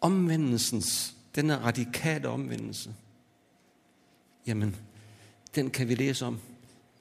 omvendelsens, 0.00 1.16
denne 1.34 1.56
radikale 1.56 2.28
omvendelse, 2.28 2.94
jamen, 4.46 4.76
den 5.54 5.70
kan 5.70 5.88
vi 5.88 5.94
læse 5.94 6.26
om 6.26 6.40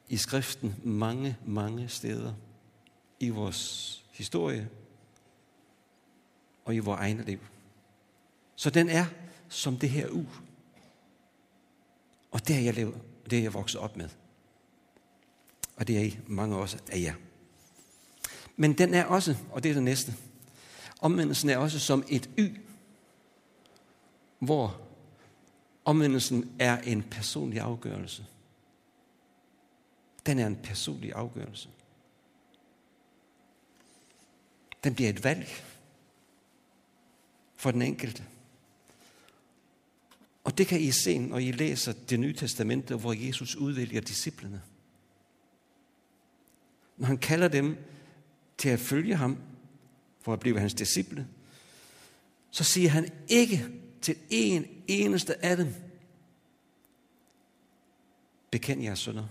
i 0.10 0.18
skriften 0.18 0.76
mange, 0.84 1.38
mange 1.46 1.88
steder 1.88 2.34
i 3.20 3.30
vores 3.30 4.04
historie 4.12 4.70
og 6.66 6.76
i 6.76 6.80
vores 6.80 7.00
egne 7.00 7.26
liv. 7.26 7.40
Så 8.56 8.70
den 8.70 8.90
er 8.90 9.06
som 9.50 9.78
det 9.78 9.90
her 9.90 10.10
u. 10.10 10.26
Og 12.32 12.48
det 12.48 12.56
er 12.56 12.60
jeg, 12.60 12.74
lever, 12.74 12.98
det 13.30 13.38
er 13.40 13.44
jeg 13.44 13.54
vokset 13.54 13.82
op 13.82 13.98
med. 13.98 14.10
Og 15.76 15.88
det 15.88 15.98
er 15.98 16.02
I 16.02 16.18
mange 16.28 16.56
også 16.56 16.78
af 16.92 17.00
jer. 17.00 17.14
Men 18.56 18.74
den 18.74 18.94
er 18.94 19.06
også, 19.06 19.36
og 19.52 19.64
det 19.64 19.70
er 19.70 19.74
det 19.74 19.84
næste, 19.84 20.16
omvendelsen 21.02 21.50
er 21.50 21.58
også 21.58 21.80
som 21.80 22.04
et 22.08 22.30
y 22.38 22.69
hvor 24.40 24.82
omvendelsen 25.86 26.56
er 26.60 26.82
en 26.82 27.04
personlig 27.04 27.60
afgørelse. 27.60 28.26
Den 30.26 30.40
er 30.40 30.48
en 30.48 30.56
personlig 30.56 31.14
afgørelse. 31.14 31.70
Den 34.84 34.96
bliver 34.96 35.10
et 35.10 35.24
valg 35.24 35.48
for 37.56 37.72
den 37.72 37.82
enkelte. 37.82 38.24
Og 40.44 40.58
det 40.58 40.68
kan 40.68 40.82
I 40.82 40.92
se, 40.92 41.18
når 41.18 41.38
I 41.38 41.52
læser 41.52 41.94
det 42.10 42.20
nye 42.20 42.34
testamente, 42.34 42.96
hvor 42.96 43.14
Jesus 43.14 43.56
udvælger 43.56 44.02
disciplene. 44.02 44.62
Når 46.98 47.08
han 47.08 47.18
kalder 47.18 47.48
dem 47.48 47.78
til 48.58 48.70
at 48.70 48.80
følge 48.80 49.16
ham, 49.16 49.38
for 50.22 50.34
at 50.34 50.40
blive 50.40 50.60
hans 50.60 50.74
disciple, 50.74 51.28
så 52.52 52.64
siger 52.64 52.90
han 52.90 53.10
ikke, 53.28 53.68
til 54.02 54.18
en 54.30 54.66
eneste 54.88 55.46
af 55.46 55.58
dem. 55.58 55.74
Bekend 58.52 58.84
jeres 58.84 59.00
sønder. 59.00 59.28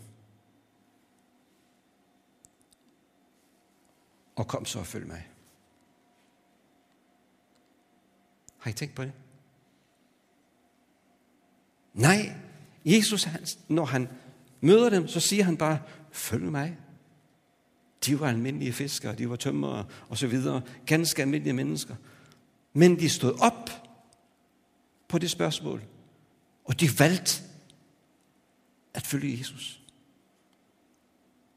Og 4.36 4.48
kom 4.48 4.64
så 4.64 4.78
og 4.78 4.86
følg 4.86 5.06
mig. 5.06 5.28
Har 8.58 8.70
I 8.70 8.74
tænkt 8.74 8.94
på 8.94 9.02
det? 9.02 9.12
Nej, 11.94 12.34
Jesus, 12.84 13.28
når 13.68 13.84
han 13.84 14.08
møder 14.60 14.90
dem, 14.90 15.08
så 15.08 15.20
siger 15.20 15.44
han 15.44 15.56
bare, 15.56 15.78
følg 16.10 16.44
mig. 16.44 16.78
De 18.06 18.20
var 18.20 18.28
almindelige 18.28 18.72
fiskere, 18.72 19.14
de 19.14 19.30
var 19.30 19.36
tømmer 19.36 19.84
og 20.08 20.18
så 20.18 20.26
videre. 20.26 20.62
Ganske 20.86 21.22
almindelige 21.22 21.54
mennesker. 21.54 21.96
Men 22.72 22.98
de 22.98 23.08
stod 23.08 23.40
op 23.40 23.87
på 25.08 25.18
det 25.18 25.30
spørgsmål. 25.30 25.84
Og 26.64 26.80
de 26.80 26.98
valgte 26.98 27.42
at 28.94 29.06
følge 29.06 29.38
Jesus. 29.38 29.82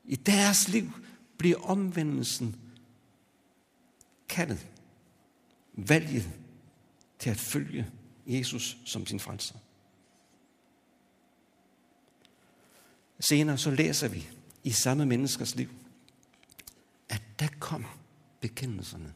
I 0.05 0.15
deres 0.15 0.67
liv 0.67 0.91
bliver 1.37 1.57
omvendelsen 1.57 2.55
kaldet, 4.29 4.67
valget 5.73 6.29
til 7.19 7.29
at 7.29 7.37
følge 7.37 7.91
Jesus 8.27 8.77
som 8.85 9.05
sin 9.05 9.19
frelser. 9.19 9.55
Senere 13.19 13.57
så 13.57 13.71
læser 13.71 14.07
vi 14.07 14.29
i 14.63 14.71
samme 14.71 15.05
menneskers 15.05 15.55
liv, 15.55 15.69
at 17.09 17.21
der 17.39 17.47
kom 17.59 17.85
bekendelserne. 18.41 19.13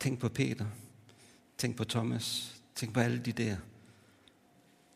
Tænk 0.00 0.18
på 0.18 0.28
Peter, 0.28 0.66
Tænk 1.60 1.76
på 1.76 1.84
Thomas. 1.84 2.56
Tænk 2.74 2.94
på 2.94 3.00
alle 3.00 3.18
de 3.18 3.32
der. 3.32 3.56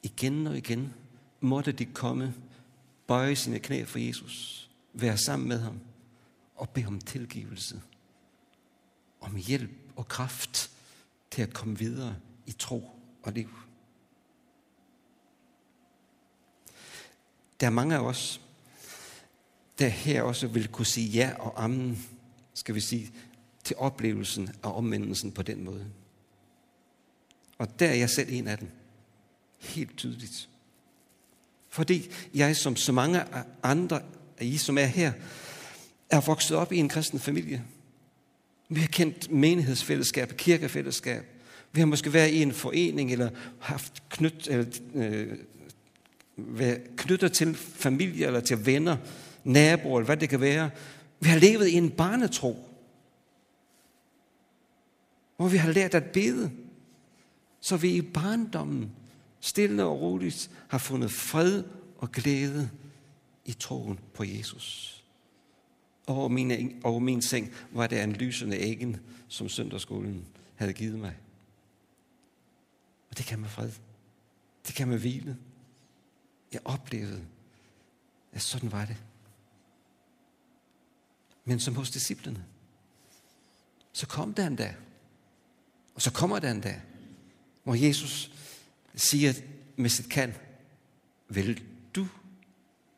Igen 0.02 0.46
og 0.46 0.56
igen 0.56 0.94
måtte 1.40 1.72
de 1.72 1.84
komme, 1.84 2.34
bøje 3.06 3.36
sine 3.36 3.58
knæ 3.58 3.84
for 3.84 3.98
Jesus, 3.98 4.70
være 4.92 5.18
sammen 5.18 5.48
med 5.48 5.58
ham 5.58 5.80
og 6.54 6.68
bede 6.68 6.86
om 6.86 6.98
tilgivelse, 6.98 7.82
om 9.20 9.36
hjælp 9.36 9.70
og 9.96 10.08
kraft 10.08 10.70
til 11.30 11.42
at 11.42 11.54
komme 11.54 11.78
videre 11.78 12.16
i 12.46 12.52
tro 12.52 12.90
og 13.22 13.32
liv. 13.32 13.50
Der 17.60 17.66
er 17.66 17.70
mange 17.70 17.94
af 17.94 18.00
os, 18.00 18.40
der 19.78 19.88
her 19.88 20.22
også 20.22 20.46
vil 20.46 20.68
kunne 20.68 20.86
sige 20.86 21.08
ja 21.08 21.34
og 21.38 21.64
amen, 21.64 22.06
skal 22.54 22.74
vi 22.74 22.80
sige, 22.80 23.12
til 23.64 23.76
oplevelsen 23.76 24.48
af 24.62 24.78
omvendelsen 24.78 25.32
på 25.32 25.42
den 25.42 25.64
måde. 25.64 25.90
Og 27.58 27.78
der 27.78 27.88
er 27.88 27.94
jeg 27.94 28.10
selv 28.10 28.28
en 28.32 28.48
af 28.48 28.58
dem. 28.58 28.68
Helt 29.58 29.96
tydeligt. 29.96 30.48
Fordi 31.68 32.10
jeg, 32.34 32.56
som 32.56 32.76
så 32.76 32.92
mange 32.92 33.22
andre 33.62 34.00
af 34.38 34.44
I, 34.44 34.56
som 34.56 34.78
er 34.78 34.84
her, 34.84 35.12
er 36.10 36.20
vokset 36.20 36.56
op 36.56 36.72
i 36.72 36.76
en 36.76 36.88
kristen 36.88 37.18
familie. 37.18 37.64
Vi 38.68 38.80
har 38.80 38.86
kendt 38.86 39.30
menighedsfællesskab, 39.30 40.36
kirkefællesskab. 40.36 41.24
Vi 41.72 41.80
har 41.80 41.86
måske 41.86 42.12
været 42.12 42.30
i 42.30 42.42
en 42.42 42.52
forening, 42.52 43.12
eller 43.12 43.30
haft 43.58 44.02
knyt, 44.08 44.48
eller, 44.48 44.66
øh, 44.94 45.38
været 46.36 46.80
knyttet 46.96 47.32
til 47.32 47.54
familie, 47.54 48.26
eller 48.26 48.40
til 48.40 48.66
venner, 48.66 48.96
naboer, 49.44 49.98
eller 49.98 50.06
hvad 50.06 50.16
det 50.16 50.28
kan 50.28 50.40
være. 50.40 50.70
Vi 51.20 51.28
har 51.28 51.38
levet 51.38 51.68
i 51.68 51.74
en 51.74 51.90
barnetro, 51.90 52.68
hvor 55.36 55.48
vi 55.48 55.56
har 55.56 55.72
lært 55.72 55.94
at 55.94 56.04
bede 56.04 56.50
så 57.64 57.76
vi 57.76 57.96
i 57.96 58.02
barndommen 58.02 58.92
stille 59.40 59.84
og 59.84 60.00
roligt 60.00 60.50
har 60.68 60.78
fundet 60.78 61.10
fred 61.10 61.64
og 61.98 62.12
glæde 62.12 62.70
i 63.44 63.52
troen 63.52 64.00
på 64.14 64.24
Jesus. 64.24 65.04
Over 66.06 66.28
min, 66.28 66.80
over 66.82 66.98
min 66.98 67.22
seng 67.22 67.54
var 67.72 67.86
der 67.86 68.04
en 68.04 68.12
lysende 68.12 68.56
æggen, 68.56 69.00
som 69.28 69.48
søndagsskolen 69.48 70.26
havde 70.54 70.72
givet 70.72 70.98
mig. 70.98 71.16
Og 73.10 73.18
det 73.18 73.26
kan 73.26 73.38
man 73.38 73.50
fred. 73.50 73.70
Det 74.66 74.74
kan 74.74 74.88
man 74.88 74.98
hvile. 74.98 75.36
Jeg 76.52 76.60
oplevede, 76.64 77.24
at 78.32 78.42
sådan 78.42 78.72
var 78.72 78.84
det. 78.84 78.96
men 81.44 81.60
som 81.60 81.74
hos 81.74 81.90
disciplene. 81.90 82.44
Så 83.92 84.06
kom 84.06 84.34
der 84.34 84.46
en 84.46 84.56
dag, 84.56 84.76
og 85.94 86.02
så 86.02 86.12
kommer 86.12 86.38
der 86.38 86.50
en 86.50 86.60
dag, 86.60 86.80
hvor 87.64 87.74
Jesus 87.74 88.30
siger 88.94 89.32
med 89.76 89.90
sit 89.90 90.10
kan, 90.10 90.34
vil 91.28 91.64
du 91.94 92.06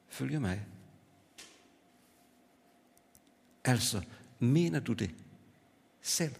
følge 0.08 0.40
mig? 0.40 0.66
Altså, 3.64 4.02
mener 4.38 4.80
du 4.80 4.92
det 4.92 5.14
selv? 6.00 6.34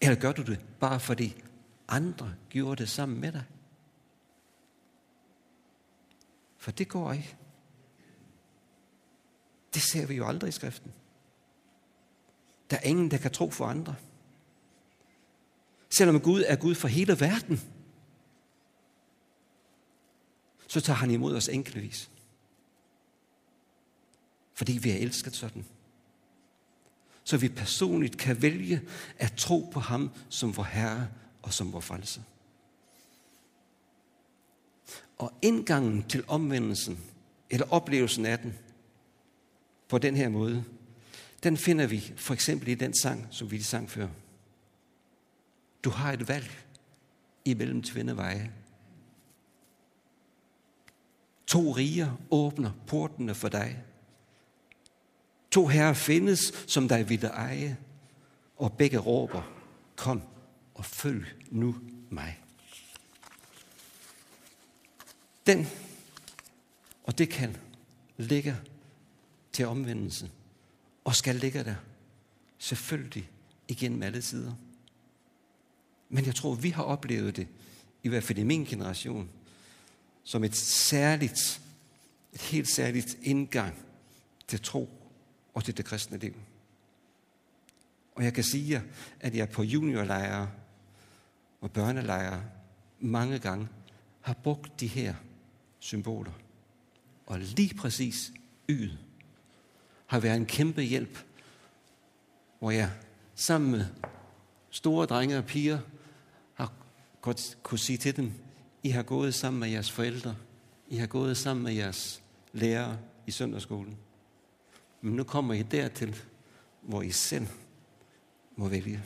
Eller 0.00 0.20
gør 0.20 0.32
du 0.32 0.42
det 0.42 0.64
bare 0.80 1.00
fordi 1.00 1.42
andre 1.88 2.34
gjorde 2.50 2.82
det 2.82 2.88
sammen 2.88 3.20
med 3.20 3.32
dig? 3.32 3.44
For 6.56 6.70
det 6.70 6.88
går 6.88 7.12
ikke. 7.12 7.36
Det 9.74 9.82
ser 9.82 10.06
vi 10.06 10.14
jo 10.14 10.26
aldrig 10.26 10.48
i 10.48 10.52
skriften. 10.52 10.92
Der 12.70 12.76
er 12.76 12.80
ingen, 12.80 13.10
der 13.10 13.18
kan 13.18 13.30
tro 13.30 13.50
for 13.50 13.66
andre. 13.66 13.94
Selvom 15.96 16.20
Gud 16.20 16.44
er 16.46 16.56
Gud 16.56 16.74
for 16.74 16.88
hele 16.88 17.20
verden, 17.20 17.60
så 20.66 20.80
tager 20.80 20.96
han 20.96 21.10
imod 21.10 21.36
os 21.36 21.48
enkeltvis. 21.48 22.10
Fordi 24.54 24.72
vi 24.72 24.90
er 24.90 24.96
elsket 24.96 25.36
sådan. 25.36 25.64
Så 27.24 27.36
vi 27.36 27.48
personligt 27.48 28.18
kan 28.18 28.42
vælge 28.42 28.82
at 29.18 29.32
tro 29.36 29.70
på 29.72 29.80
ham 29.80 30.10
som 30.28 30.56
vor 30.56 30.62
Herre 30.62 31.08
og 31.42 31.52
som 31.52 31.72
vor 31.72 31.80
frelser. 31.80 32.22
Og 35.18 35.32
indgangen 35.42 36.02
til 36.08 36.24
omvendelsen, 36.28 36.98
eller 37.50 37.72
oplevelsen 37.72 38.26
af 38.26 38.38
den, 38.38 38.54
på 39.88 39.98
den 39.98 40.16
her 40.16 40.28
måde, 40.28 40.64
den 41.42 41.56
finder 41.56 41.86
vi 41.86 42.12
for 42.16 42.34
eksempel 42.34 42.68
i 42.68 42.74
den 42.74 42.94
sang, 42.94 43.26
som 43.30 43.50
vi 43.50 43.62
sang 43.62 43.90
før. 43.90 44.08
Du 45.86 45.90
har 45.90 46.12
et 46.12 46.28
valg 46.28 46.50
imellem 47.44 47.82
tvindeveje. 47.82 48.52
To 51.46 51.72
riger 51.72 52.16
åbner 52.30 52.72
portene 52.86 53.34
for 53.34 53.48
dig. 53.48 53.84
To 55.50 55.66
herrer 55.66 55.92
findes, 55.94 56.40
som 56.66 56.88
dig 56.88 57.08
ville 57.08 57.28
eje, 57.28 57.76
og 58.56 58.72
begge 58.72 58.98
råber, 58.98 59.42
kom 59.96 60.22
og 60.74 60.84
følg 60.84 61.26
nu 61.50 61.76
mig. 62.10 62.40
Den 65.46 65.66
og 67.04 67.18
det 67.18 67.28
kan 67.28 67.56
ligge 68.16 68.56
til 69.52 69.66
omvendelse, 69.66 70.30
og 71.04 71.14
skal 71.14 71.36
ligge 71.36 71.64
der 71.64 71.74
selvfølgelig 72.58 73.30
igennem 73.68 74.02
alle 74.02 74.22
sider. 74.22 74.52
Men 76.08 76.26
jeg 76.26 76.34
tror, 76.34 76.54
vi 76.54 76.70
har 76.70 76.82
oplevet 76.82 77.36
det, 77.36 77.48
i 78.02 78.08
hvert 78.08 78.22
fald 78.22 78.38
i 78.38 78.42
min 78.42 78.64
generation, 78.64 79.28
som 80.24 80.44
et 80.44 80.56
særligt, 80.56 81.60
et 82.32 82.40
helt 82.40 82.68
særligt 82.68 83.18
indgang 83.22 83.74
til 84.48 84.60
tro 84.62 84.90
og 85.54 85.64
til 85.64 85.76
det 85.76 85.84
kristne 85.84 86.18
liv. 86.18 86.34
Og 88.14 88.24
jeg 88.24 88.34
kan 88.34 88.44
sige 88.44 88.82
at 89.20 89.34
jeg 89.34 89.48
på 89.48 89.62
juniorlejre 89.62 90.50
og 91.60 91.70
børnelejre 91.70 92.44
mange 93.00 93.38
gange 93.38 93.68
har 94.20 94.34
brugt 94.34 94.80
de 94.80 94.86
her 94.86 95.14
symboler. 95.78 96.32
Og 97.26 97.38
lige 97.38 97.74
præcis 97.74 98.32
yd 98.68 98.90
har 100.06 100.20
været 100.20 100.36
en 100.36 100.46
kæmpe 100.46 100.82
hjælp, 100.82 101.24
hvor 102.58 102.70
jeg 102.70 102.90
sammen 103.34 103.70
med 103.70 103.86
store 104.70 105.06
drenge 105.06 105.38
og 105.38 105.44
piger 105.44 105.78
godt 107.26 107.58
kunne 107.62 107.78
sige 107.78 107.96
til 107.96 108.16
dem, 108.16 108.32
I 108.82 108.88
har 108.88 109.02
gået 109.02 109.34
sammen 109.34 109.60
med 109.60 109.68
jeres 109.68 109.90
forældre, 109.90 110.36
I 110.88 110.96
har 110.96 111.06
gået 111.06 111.36
sammen 111.36 111.62
med 111.64 111.72
jeres 111.72 112.22
lærere 112.52 112.98
i 113.26 113.30
søndagsskolen. 113.30 113.98
Men 115.00 115.16
nu 115.16 115.24
kommer 115.24 115.54
I 115.54 115.62
dertil, 115.62 116.16
hvor 116.82 117.02
I 117.02 117.10
selv 117.10 117.46
må 118.56 118.68
vælge. 118.68 119.04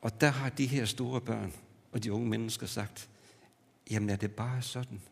Og 0.00 0.20
der 0.20 0.28
har 0.28 0.50
de 0.50 0.66
her 0.66 0.84
store 0.84 1.20
børn 1.20 1.52
og 1.92 2.02
de 2.04 2.12
unge 2.12 2.28
mennesker 2.28 2.66
sagt, 2.66 3.10
jamen 3.90 4.10
er 4.10 4.16
det 4.16 4.34
bare 4.34 4.62
sådan? 4.62 5.02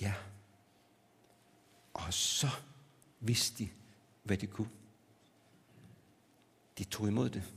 Ja. 0.00 0.14
Og 1.94 2.14
så 2.14 2.48
vidste 3.20 3.64
de, 3.64 3.68
hvad 4.22 4.36
de 4.36 4.46
kunne. 4.46 4.70
De 6.78 6.84
tog 6.84 7.08
imod 7.08 7.30
det. 7.30 7.52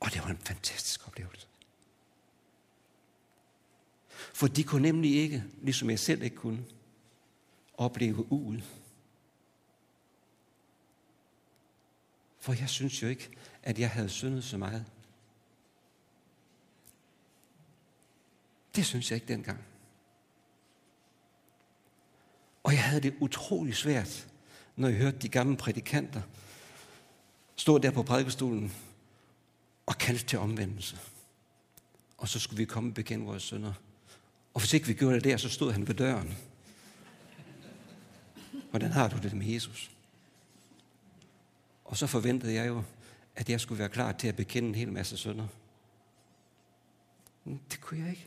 Og 0.00 0.12
det 0.12 0.22
var 0.24 0.30
en 0.30 0.38
fantastisk 0.38 1.08
oplevelse. 1.08 1.46
For 4.08 4.46
de 4.46 4.64
kunne 4.64 4.82
nemlig 4.82 5.14
ikke, 5.16 5.44
ligesom 5.62 5.90
jeg 5.90 5.98
selv 5.98 6.22
ikke 6.22 6.36
kunne, 6.36 6.64
opleve 7.74 8.32
uget. 8.32 8.64
For 12.38 12.52
jeg 12.52 12.68
synes 12.68 13.02
jo 13.02 13.08
ikke, 13.08 13.30
at 13.62 13.78
jeg 13.78 13.90
havde 13.90 14.08
syndet 14.08 14.44
så 14.44 14.58
meget. 14.58 14.84
Det 18.76 18.86
synes 18.86 19.10
jeg 19.10 19.16
ikke 19.16 19.32
dengang. 19.32 19.64
Og 22.62 22.72
jeg 22.72 22.84
havde 22.84 23.02
det 23.02 23.14
utrolig 23.20 23.76
svært, 23.76 24.28
når 24.76 24.88
jeg 24.88 24.96
hørte 24.96 25.18
de 25.18 25.28
gamle 25.28 25.56
prædikanter 25.56 26.22
stå 27.56 27.78
der 27.78 27.90
på 27.90 28.02
prædikestolen 28.02 28.72
og 29.88 29.98
kalde 29.98 30.24
til 30.24 30.38
omvendelse. 30.38 30.98
Og 32.18 32.28
så 32.28 32.38
skulle 32.38 32.58
vi 32.58 32.64
komme 32.64 32.90
og 32.90 32.94
bekende 32.94 33.26
vores 33.26 33.42
sønder. 33.42 33.72
Og 34.54 34.60
hvis 34.60 34.72
ikke 34.72 34.86
vi 34.86 34.94
gjorde 34.94 35.14
det 35.14 35.24
der, 35.24 35.36
så 35.36 35.48
stod 35.48 35.72
han 35.72 35.88
ved 35.88 35.94
døren. 35.94 36.38
Hvordan 38.70 38.90
har 38.90 39.08
du 39.08 39.18
det 39.18 39.32
med 39.32 39.46
Jesus? 39.46 39.90
Og 41.84 41.96
så 41.96 42.06
forventede 42.06 42.54
jeg 42.54 42.68
jo, 42.68 42.82
at 43.36 43.48
jeg 43.50 43.60
skulle 43.60 43.78
være 43.78 43.88
klar 43.88 44.12
til 44.12 44.28
at 44.28 44.36
bekende 44.36 44.68
en 44.68 44.74
hel 44.74 44.92
masse 44.92 45.16
sønder. 45.16 45.46
Men 47.44 47.60
det 47.70 47.80
kunne 47.80 48.00
jeg 48.00 48.10
ikke. 48.10 48.26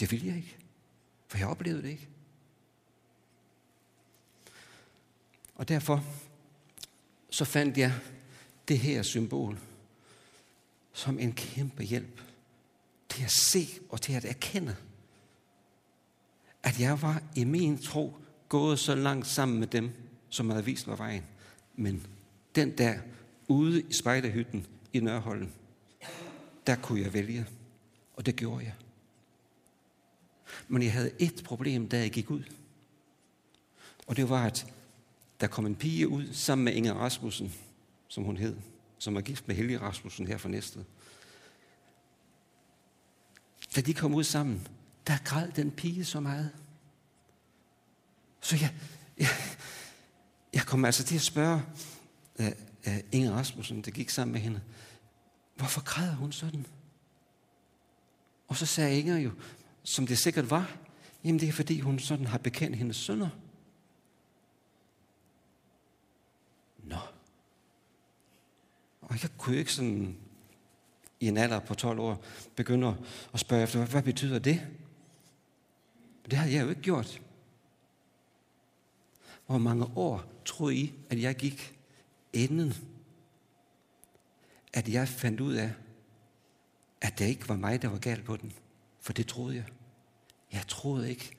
Det 0.00 0.10
ville 0.10 0.26
jeg 0.26 0.36
ikke. 0.36 0.56
For 1.28 1.38
jeg 1.38 1.48
oplevede 1.48 1.82
det 1.82 1.88
ikke. 1.88 2.08
Og 5.54 5.68
derfor 5.68 6.04
så 7.30 7.44
fandt 7.44 7.78
jeg 7.78 8.00
det 8.68 8.78
her 8.78 9.02
symbol 9.02 9.58
som 10.92 11.18
en 11.18 11.32
kæmpe 11.32 11.82
hjælp 11.82 12.22
til 13.08 13.24
at 13.24 13.30
se 13.30 13.66
og 13.88 14.00
til 14.00 14.12
at 14.12 14.24
erkende, 14.24 14.76
at 16.62 16.80
jeg 16.80 17.02
var 17.02 17.22
i 17.34 17.44
min 17.44 17.78
tro 17.78 18.14
gået 18.48 18.78
så 18.78 18.94
langt 18.94 19.26
sammen 19.26 19.58
med 19.58 19.66
dem, 19.66 19.90
som 20.28 20.50
havde 20.50 20.64
vist 20.64 20.86
mig 20.86 20.98
vejen. 20.98 21.22
Men 21.74 22.06
den 22.54 22.78
der 22.78 22.98
ude 23.48 23.80
i 23.80 23.92
spejderhytten 23.92 24.66
i 24.92 25.00
Nørholm, 25.00 25.48
der 26.66 26.76
kunne 26.76 27.00
jeg 27.00 27.12
vælge, 27.12 27.46
og 28.16 28.26
det 28.26 28.36
gjorde 28.36 28.64
jeg. 28.64 28.74
Men 30.68 30.82
jeg 30.82 30.92
havde 30.92 31.10
et 31.18 31.42
problem, 31.44 31.88
da 31.88 31.98
jeg 31.98 32.10
gik 32.10 32.30
ud. 32.30 32.42
Og 34.06 34.16
det 34.16 34.28
var, 34.28 34.46
at 34.46 34.66
der 35.40 35.46
kom 35.46 35.66
en 35.66 35.76
pige 35.76 36.08
ud 36.08 36.32
sammen 36.32 36.64
med 36.64 36.72
Inger 36.72 36.94
Rasmussen, 36.94 37.54
som 38.08 38.24
hun 38.24 38.36
hed, 38.36 38.56
som 38.98 39.14
var 39.14 39.20
gift 39.20 39.48
med 39.48 39.56
Helge 39.56 39.80
Rasmussen 39.80 40.26
her 40.26 40.38
for 40.38 40.48
næste. 40.48 40.84
Da 43.76 43.80
de 43.80 43.94
kom 43.94 44.14
ud 44.14 44.24
sammen, 44.24 44.68
der 45.06 45.16
græd 45.24 45.48
den 45.52 45.70
pige 45.70 46.04
så 46.04 46.20
meget. 46.20 46.50
Så 48.40 48.56
jeg, 48.60 48.74
jeg, 49.18 49.28
jeg 50.54 50.62
kom 50.62 50.84
altså 50.84 51.04
til 51.04 51.14
at 51.14 51.22
spørge 51.22 51.62
uh, 52.38 52.46
uh, 52.86 52.98
Inger 53.12 53.32
Rasmussen, 53.32 53.82
der 53.82 53.90
gik 53.90 54.10
sammen 54.10 54.32
med 54.32 54.40
hende, 54.40 54.60
hvorfor 55.56 55.84
græder 55.84 56.14
hun 56.14 56.32
sådan? 56.32 56.66
Og 58.48 58.56
så 58.56 58.66
sagde 58.66 58.98
Inger 58.98 59.18
jo, 59.18 59.30
som 59.82 60.06
det 60.06 60.18
sikkert 60.18 60.50
var, 60.50 60.76
jamen 61.24 61.40
det 61.40 61.48
er 61.48 61.52
fordi 61.52 61.80
hun 61.80 61.98
sådan 61.98 62.26
har 62.26 62.38
bekendt 62.38 62.76
hendes 62.76 62.96
sønner. 62.96 63.28
Og 69.06 69.22
jeg 69.22 69.30
kunne 69.38 69.56
ikke 69.56 69.72
sådan 69.72 70.16
i 71.20 71.28
en 71.28 71.36
alder 71.36 71.60
på 71.60 71.74
12 71.74 71.98
år 71.98 72.24
begynde 72.56 72.96
at 73.34 73.40
spørge 73.40 73.62
efter, 73.62 73.86
hvad 73.86 74.02
betyder 74.02 74.38
det? 74.38 74.66
Det 76.24 76.32
har 76.32 76.46
jeg 76.46 76.62
jo 76.62 76.68
ikke 76.68 76.82
gjort. 76.82 77.22
Hvor 79.46 79.58
mange 79.58 79.84
år 79.96 80.24
tror 80.44 80.70
I, 80.70 80.94
at 81.10 81.22
jeg 81.22 81.36
gik 81.36 81.78
inden, 82.32 82.74
at 84.72 84.88
jeg 84.88 85.08
fandt 85.08 85.40
ud 85.40 85.54
af, 85.54 85.72
at 87.00 87.18
det 87.18 87.24
ikke 87.24 87.48
var 87.48 87.56
mig, 87.56 87.82
der 87.82 87.88
var 87.88 87.98
galt 87.98 88.24
på 88.24 88.36
den? 88.36 88.52
For 89.00 89.12
det 89.12 89.26
troede 89.26 89.56
jeg. 89.56 89.64
Jeg 90.52 90.64
troede 90.68 91.10
ikke, 91.10 91.36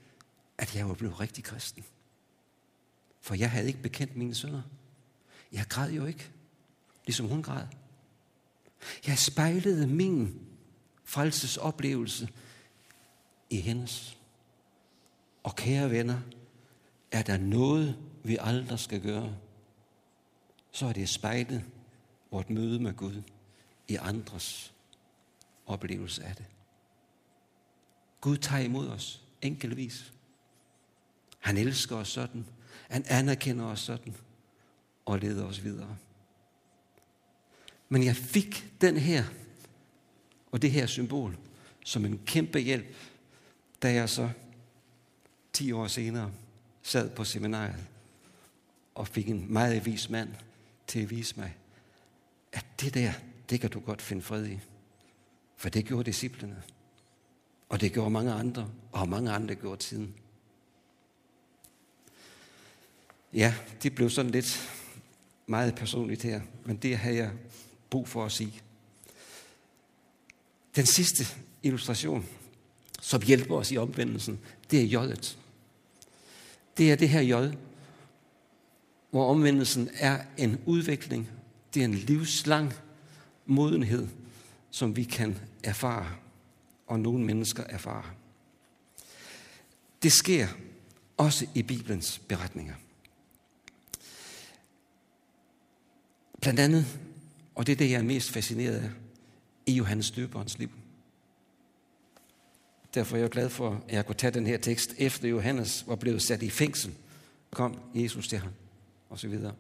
at 0.58 0.76
jeg 0.76 0.88
var 0.88 0.94
blevet 0.94 1.20
rigtig 1.20 1.44
kristen. 1.44 1.84
For 3.22 3.36
jeg 3.36 3.52
havde 3.52 3.68
ikke 3.68 3.82
bekendt 3.82 4.16
mine 4.16 4.36
sønner. 4.36 4.62
Jeg 5.52 5.66
græd 5.70 5.92
jo 5.92 6.06
ikke, 6.06 6.32
ligesom 7.08 7.28
hun 7.28 7.44
græd. 7.44 7.68
Jeg 9.08 9.18
spejlede 9.18 9.88
min 9.88 10.48
frelsesoplevelse 11.04 12.30
i 13.50 13.62
hendes. 13.62 14.18
Og 15.44 15.56
kære 15.56 15.90
venner, 15.92 16.20
er 17.12 17.22
der 17.22 17.38
noget, 17.38 17.98
vi 18.24 18.38
aldrig 18.40 18.80
skal 18.80 19.02
gøre, 19.02 19.36
så 20.72 20.86
er 20.86 20.94
det 20.94 21.10
spejlet 21.10 21.64
vort 22.32 22.50
møde 22.50 22.80
med 22.80 22.94
Gud 22.94 23.22
i 23.88 23.96
andres 23.96 24.74
oplevelse 25.66 26.24
af 26.24 26.36
det. 26.36 26.46
Gud 28.22 28.38
tager 28.38 28.64
imod 28.64 28.88
os 28.88 29.24
enkeltvis. 29.42 30.14
Han 31.40 31.58
elsker 31.58 31.96
os 31.96 32.08
sådan. 32.08 32.46
Han 32.90 33.06
anerkender 33.08 33.66
os 33.66 33.80
sådan. 33.80 34.16
Og 35.06 35.20
leder 35.20 35.46
os 35.46 35.64
videre. 35.64 35.98
Men 37.90 38.04
jeg 38.04 38.16
fik 38.16 38.74
den 38.82 38.98
her, 38.98 39.24
og 40.52 40.62
det 40.62 40.72
her 40.72 40.86
symbol, 40.86 41.38
som 41.86 42.06
en 42.06 42.20
kæmpe 42.26 42.60
hjælp, 42.60 42.96
da 43.82 43.94
jeg 43.94 44.10
så 44.10 44.30
10 45.54 45.72
år 45.72 45.88
senere 45.88 46.32
sad 46.82 47.10
på 47.10 47.24
seminariet 47.24 47.88
og 48.96 49.08
fik 49.08 49.30
en 49.30 49.54
meget 49.54 49.86
vis 49.86 50.10
mand 50.10 50.30
til 50.88 51.00
at 51.00 51.10
vise 51.10 51.40
mig, 51.40 51.56
at 52.52 52.66
det 52.82 52.94
der, 52.94 53.14
det 53.50 53.62
kan 53.62 53.70
du 53.70 53.80
godt 53.80 54.02
finde 54.02 54.22
fred 54.22 54.48
i. 54.48 54.60
For 55.56 55.70
det 55.70 55.86
gjorde 55.86 56.04
disciplene. 56.04 56.64
Og 57.70 57.82
det 57.82 57.94
gjorde 57.94 58.10
mange 58.10 58.32
andre, 58.32 58.70
og 58.92 59.10
mange 59.10 59.32
andre 59.32 59.56
gjorde 59.56 59.82
tiden. 59.82 60.16
Ja, 63.34 63.56
det 63.84 63.96
blev 63.96 64.10
sådan 64.10 64.32
lidt 64.32 64.70
meget 65.48 65.76
personligt 65.76 66.24
her, 66.24 66.42
men 66.66 66.78
det 66.78 66.98
havde 66.98 67.16
jeg 67.16 67.32
brug 67.90 68.08
for 68.08 68.26
at 68.26 68.32
sige. 68.32 68.62
Den 70.76 70.86
sidste 70.86 71.26
illustration, 71.64 72.26
som 73.02 73.22
hjælper 73.22 73.56
os 73.56 73.72
i 73.72 73.78
omvendelsen, 73.78 74.40
det 74.72 74.80
er 74.80 74.86
jødet. 74.86 75.38
Det 76.78 76.92
er 76.92 76.96
det 76.96 77.10
her 77.10 77.22
jød, 77.22 77.54
hvor 79.10 79.30
omvendelsen 79.30 79.90
er 79.94 80.24
en 80.38 80.62
udvikling, 80.66 81.30
det 81.74 81.80
er 81.80 81.86
en 81.86 81.94
livslang 81.94 82.74
modenhed, 83.46 84.08
som 84.72 84.96
vi 84.96 85.04
kan 85.04 85.40
erfare, 85.64 86.16
og 86.88 87.00
nogle 87.00 87.24
mennesker 87.24 87.64
erfare. 87.64 88.04
Det 90.04 90.12
sker 90.12 90.48
også 91.18 91.48
i 91.56 91.64
Bibelens 91.64 92.20
beretninger. 92.20 92.74
Blandt 96.42 96.60
andet, 96.60 97.00
og 97.58 97.68
det 97.68 97.74
er 97.74 97.78
det, 97.78 97.92
jeg 97.92 97.98
er 97.98 98.04
mest 98.04 98.32
fascineret 98.32 98.76
af, 98.76 98.90
i 99.66 99.74
Johannes 99.74 100.12
Døberens 100.12 100.58
liv. 100.58 100.70
Derfor 102.94 103.16
er 103.16 103.22
jeg 103.22 103.30
glad 103.30 103.50
for, 103.50 103.84
at 103.88 103.94
jeg 103.94 104.06
kunne 104.06 104.16
tage 104.16 104.32
den 104.32 104.48
her 104.48 104.58
tekst, 104.58 104.96
efter 104.98 105.30
Johannes 105.30 105.88
var 105.88 105.96
blevet 105.96 106.22
sat 106.22 106.44
i 106.44 106.50
fængsel, 106.50 106.96
kom 107.52 107.80
Jesus 107.96 108.28
til 108.28 108.38
ham, 108.38 108.52
og 109.10 109.20
så 109.20 109.28
videre. 109.28 109.56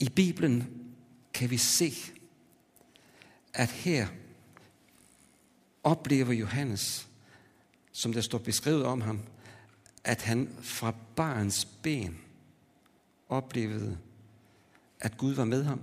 I 0.00 0.08
Bibelen 0.08 0.88
kan 1.34 1.50
vi 1.50 1.56
se, 1.56 1.92
at 3.54 3.68
her 3.68 4.06
oplever 5.84 6.32
Johannes, 6.32 7.08
som 7.92 8.12
der 8.12 8.20
står 8.20 8.38
beskrevet 8.38 8.84
om 8.84 9.00
ham, 9.00 9.20
at 10.06 10.22
han 10.22 10.56
fra 10.60 10.94
barns 11.16 11.64
ben 11.64 12.18
oplevede, 13.28 13.98
at 15.00 15.16
Gud 15.16 15.34
var 15.34 15.44
med 15.44 15.64
ham, 15.64 15.80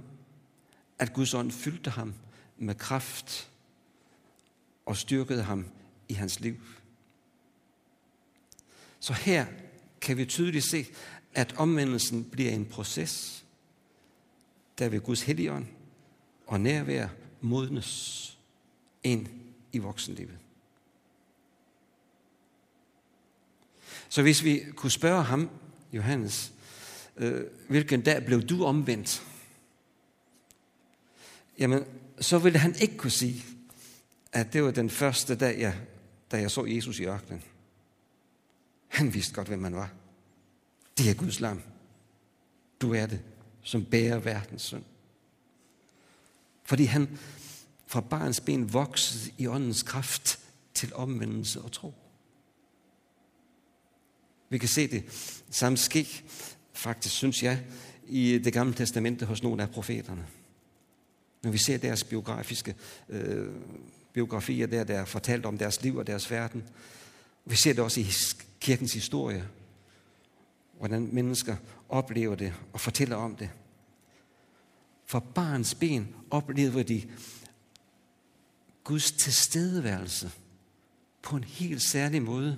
at 1.00 1.14
Guds 1.14 1.34
ånd 1.34 1.52
fyldte 1.52 1.90
ham 1.90 2.14
med 2.58 2.76
kraft 2.76 3.52
og 4.86 4.98
styrkede 4.98 5.44
ham 5.44 5.66
i 6.10 6.14
hans 6.14 6.40
liv. 6.40 6.56
Så 9.00 9.14
her 9.14 9.46
kan 10.02 10.18
vi 10.18 10.26
tydeligt 10.26 10.66
se, 10.66 10.86
at 11.34 11.54
omvendelsen 11.58 12.30
bliver 12.30 12.52
en 12.52 12.66
proces, 12.66 13.46
der 14.78 14.90
ved 14.90 15.02
Guds 15.02 15.22
helligånd 15.22 15.68
og 16.48 16.62
nærvær 16.62 17.08
modnes 17.42 18.40
ind 19.04 19.28
i 19.72 19.78
voksenlivet. 19.78 20.43
Så 24.14 24.22
hvis 24.22 24.44
vi 24.44 24.64
kunne 24.76 24.92
spørge 24.92 25.24
ham, 25.24 25.50
Johannes, 25.94 26.54
øh, 27.18 27.44
hvilken 27.70 28.02
dag 28.02 28.26
blev 28.26 28.42
du 28.42 28.66
omvendt? 28.66 29.24
Jamen, 31.60 31.84
så 32.20 32.38
ville 32.38 32.60
han 32.60 32.76
ikke 32.76 32.98
kunne 32.98 33.12
sige, 33.12 33.46
at 34.32 34.54
det 34.54 34.64
var 34.64 34.72
den 34.72 34.90
første 34.90 35.36
dag, 35.36 35.60
jeg, 35.60 35.80
da 36.32 36.38
jeg 36.38 36.52
så 36.52 36.66
Jesus 36.66 37.00
i 37.00 37.06
ørkenen. 37.06 37.44
Han 38.88 39.14
vidste 39.14 39.34
godt, 39.34 39.48
hvem 39.48 39.64
han 39.64 39.76
var. 39.76 39.92
Det 40.98 41.10
er 41.10 41.14
Guds 41.14 41.40
lam. 41.40 41.62
Du 42.82 42.94
er 42.94 43.06
det, 43.06 43.22
som 43.64 43.86
bærer 43.86 44.20
verdens 44.20 44.62
synd. 44.62 44.84
Fordi 46.64 46.84
han 46.84 47.20
fra 47.88 48.02
barns 48.02 48.40
ben 48.40 48.74
voksede 48.74 49.34
i 49.38 49.48
åndens 49.48 49.84
kraft 49.84 50.40
til 50.74 50.94
omvendelse 50.94 51.62
og 51.62 51.72
tro. 51.72 52.03
Vi 54.54 54.58
kan 54.58 54.70
se 54.70 54.88
det 54.88 55.04
samme 55.50 55.78
ske, 55.78 56.24
faktisk 56.74 57.16
synes 57.16 57.44
jeg, 57.44 57.64
i 58.08 58.38
det 58.38 58.54
gamle 58.54 58.74
testamente 58.74 59.26
hos 59.26 59.44
nogle 59.44 59.64
af 59.64 59.70
profeterne. 59.70 60.26
Når 61.44 61.52
vi 61.52 61.58
ser 61.58 61.78
deres 61.78 62.04
biografiske 62.04 62.76
øh, 63.10 63.48
biografier 64.14 64.68
der, 64.68 64.84
der 64.84 65.00
er 65.00 65.06
fortalt 65.06 65.46
om 65.46 65.58
deres 65.58 65.82
liv 65.82 65.96
og 65.96 66.08
deres 66.08 66.32
verden. 66.32 66.64
Vi 67.46 67.56
ser 67.56 67.74
det 67.74 67.84
også 67.84 68.00
i 68.00 68.08
kirkens 68.60 68.94
historie, 68.94 69.48
hvordan 70.78 71.10
mennesker 71.12 71.56
oplever 71.90 72.36
det 72.36 72.54
og 72.74 72.80
fortæller 72.80 73.16
om 73.16 73.36
det. 73.36 73.50
For 75.06 75.20
barns 75.20 75.76
ben 75.76 76.16
oplever 76.30 76.84
de 76.84 77.04
Guds 78.84 79.12
tilstedeværelse 79.12 80.32
på 81.22 81.36
en 81.36 81.44
helt 81.44 81.82
særlig 81.82 82.22
måde, 82.22 82.58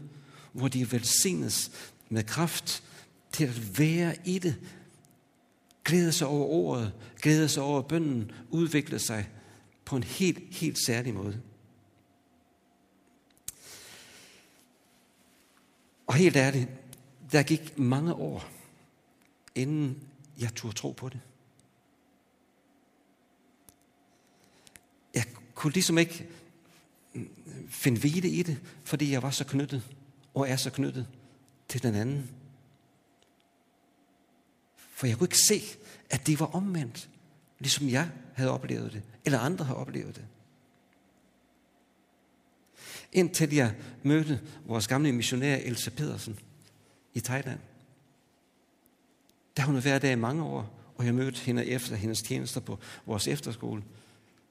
hvor 0.56 0.68
de 0.68 0.92
velsignes 0.92 1.72
med 2.10 2.24
kraft 2.24 2.84
til 3.32 3.44
at 3.44 3.80
være 3.80 4.16
i 4.26 4.40
det, 4.40 4.56
glæde 5.84 6.12
sig 6.12 6.28
over 6.28 6.46
ordet, 6.46 6.94
glæde 7.22 7.50
sig 7.50 7.64
over 7.64 7.82
bønden, 7.82 8.32
udvikle 8.50 9.00
sig 9.00 9.30
på 9.86 9.96
en 9.96 10.04
helt, 10.04 10.56
helt 10.56 10.78
særlig 10.86 11.14
måde. 11.14 11.42
Og 16.08 16.14
helt 16.14 16.36
ærligt, 16.36 16.70
der 17.32 17.44
gik 17.44 17.80
mange 17.80 18.14
år, 18.14 18.50
inden 19.56 20.08
jeg 20.40 20.56
turde 20.56 20.76
tro 20.76 20.92
på 20.92 21.10
det. 21.10 21.20
Jeg 25.14 25.26
kunne 25.56 25.74
ligesom 25.74 25.98
ikke 25.98 26.28
finde 27.70 28.00
hvile 28.00 28.30
i 28.30 28.44
det, 28.44 28.60
fordi 28.84 29.12
jeg 29.12 29.24
var 29.24 29.32
så 29.32 29.44
knyttet, 29.44 29.95
og 30.36 30.50
er 30.50 30.56
så 30.56 30.70
knyttet 30.70 31.08
til 31.68 31.84
den 31.84 31.96
anden. 31.96 32.30
For 34.76 35.08
jeg 35.08 35.18
kunne 35.18 35.26
ikke 35.26 35.38
se, 35.48 35.62
at 36.10 36.28
det 36.28 36.40
var 36.40 36.46
omvendt, 36.46 37.10
ligesom 37.60 37.90
jeg 37.90 38.12
havde 38.34 38.52
oplevet 38.52 38.94
det, 38.94 39.04
eller 39.26 39.40
andre 39.40 39.66
har 39.66 39.74
oplevet 39.74 40.16
det. 40.16 40.26
Indtil 43.12 43.54
jeg 43.54 43.76
mødte 44.04 44.42
vores 44.66 44.88
gamle 44.88 45.12
missionær 45.12 45.56
Elsa 45.56 45.90
Pedersen 45.90 46.40
i 47.14 47.20
Thailand. 47.20 47.60
Der 49.58 49.64
hun 49.64 49.84
været 49.84 50.02
der 50.02 50.12
i 50.12 50.16
mange 50.16 50.44
år, 50.44 50.80
og 50.98 51.06
jeg 51.06 51.16
mødte 51.16 51.40
hende 51.40 51.66
efter 51.66 51.96
hendes 51.96 52.22
tjenester 52.22 52.62
på 52.62 52.80
vores 53.06 53.28
efterskole. 53.28 53.84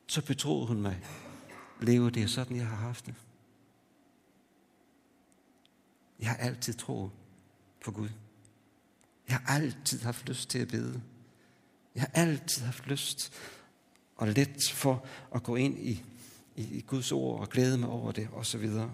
Så 0.07 0.23
betroede 0.23 0.67
hun 0.67 0.81
mig, 0.81 1.01
leve 1.81 2.11
det 2.11 2.23
er 2.23 2.27
sådan, 2.27 2.57
jeg 2.57 2.67
har 2.67 2.77
haft 2.77 3.07
det. 3.07 3.15
Jeg 6.21 6.29
har 6.29 6.37
altid 6.37 6.75
troet 6.75 7.11
på 7.85 7.91
Gud. 7.91 8.09
Jeg 9.29 9.37
har 9.37 9.55
altid 9.55 10.01
haft 10.01 10.29
lyst 10.29 10.49
til 10.49 10.59
at 10.59 10.69
bede. 10.69 11.03
Jeg 11.95 12.03
har 12.03 12.11
altid 12.15 12.63
haft 12.63 12.87
lyst 12.87 13.33
og 14.17 14.29
let 14.29 14.71
for 14.73 15.07
at 15.35 15.43
gå 15.43 15.57
ind 15.57 15.79
i, 15.79 16.05
i, 16.57 16.63
i 16.63 16.81
Guds 16.81 17.13
ord 17.13 17.41
og 17.41 17.49
glæde 17.49 17.79
mig 17.79 17.89
over 17.89 18.13
det 18.13 18.29
og 18.33 18.47
så 18.47 18.59
videre. 18.59 18.93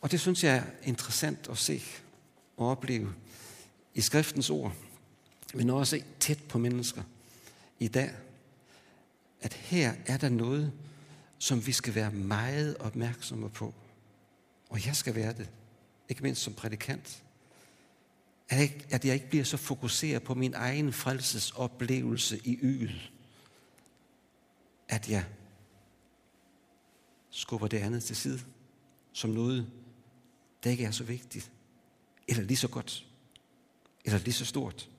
Og 0.00 0.10
det 0.10 0.20
synes 0.20 0.44
jeg 0.44 0.56
er 0.56 0.64
interessant 0.82 1.48
at 1.48 1.58
se 1.58 1.82
og 2.56 2.68
opleve 2.68 3.14
i 3.94 4.00
skriftens 4.00 4.50
ord, 4.50 4.72
men 5.54 5.70
også 5.70 6.02
tæt 6.20 6.42
på 6.48 6.58
mennesker 6.58 7.02
i 7.78 7.88
dag, 7.88 8.10
at 9.40 9.52
her 9.52 9.94
er 10.06 10.16
der 10.16 10.28
noget, 10.28 10.72
som 11.40 11.66
vi 11.66 11.72
skal 11.72 11.94
være 11.94 12.10
meget 12.10 12.76
opmærksomme 12.76 13.50
på. 13.50 13.74
Og 14.68 14.86
jeg 14.86 14.96
skal 14.96 15.14
være 15.14 15.32
det, 15.32 15.50
ikke 16.08 16.22
mindst 16.22 16.42
som 16.42 16.54
prædikant. 16.54 17.22
At 18.48 18.58
jeg, 18.58 18.84
at 18.90 19.04
jeg 19.04 19.14
ikke 19.14 19.28
bliver 19.28 19.44
så 19.44 19.56
fokuseret 19.56 20.22
på 20.22 20.34
min 20.34 20.54
egen 20.54 20.92
frelsesoplevelse 20.92 22.40
i 22.44 22.58
yl, 22.62 22.90
at 24.88 25.08
jeg 25.08 25.24
skubber 27.30 27.68
det 27.68 27.78
andet 27.78 28.04
til 28.04 28.16
side, 28.16 28.40
som 29.12 29.30
noget, 29.30 29.70
der 30.64 30.70
ikke 30.70 30.84
er 30.84 30.90
så 30.90 31.04
vigtigt, 31.04 31.52
eller 32.28 32.42
lige 32.42 32.56
så 32.56 32.68
godt, 32.68 33.06
eller 34.04 34.18
lige 34.18 34.34
så 34.34 34.44
stort. 34.44 34.90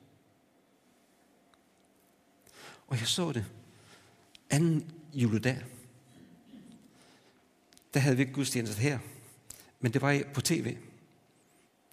Og 2.87 2.99
jeg 2.99 3.07
så 3.07 3.31
det 3.31 3.45
anden 4.49 4.91
juledag. 5.13 5.63
Der 7.93 7.99
havde 7.99 8.15
vi 8.15 8.21
ikke 8.21 8.33
gudstjeneste 8.33 8.81
her, 8.81 8.99
men 9.79 9.93
det 9.93 10.01
var 10.01 10.23
på 10.33 10.41
tv. 10.41 10.77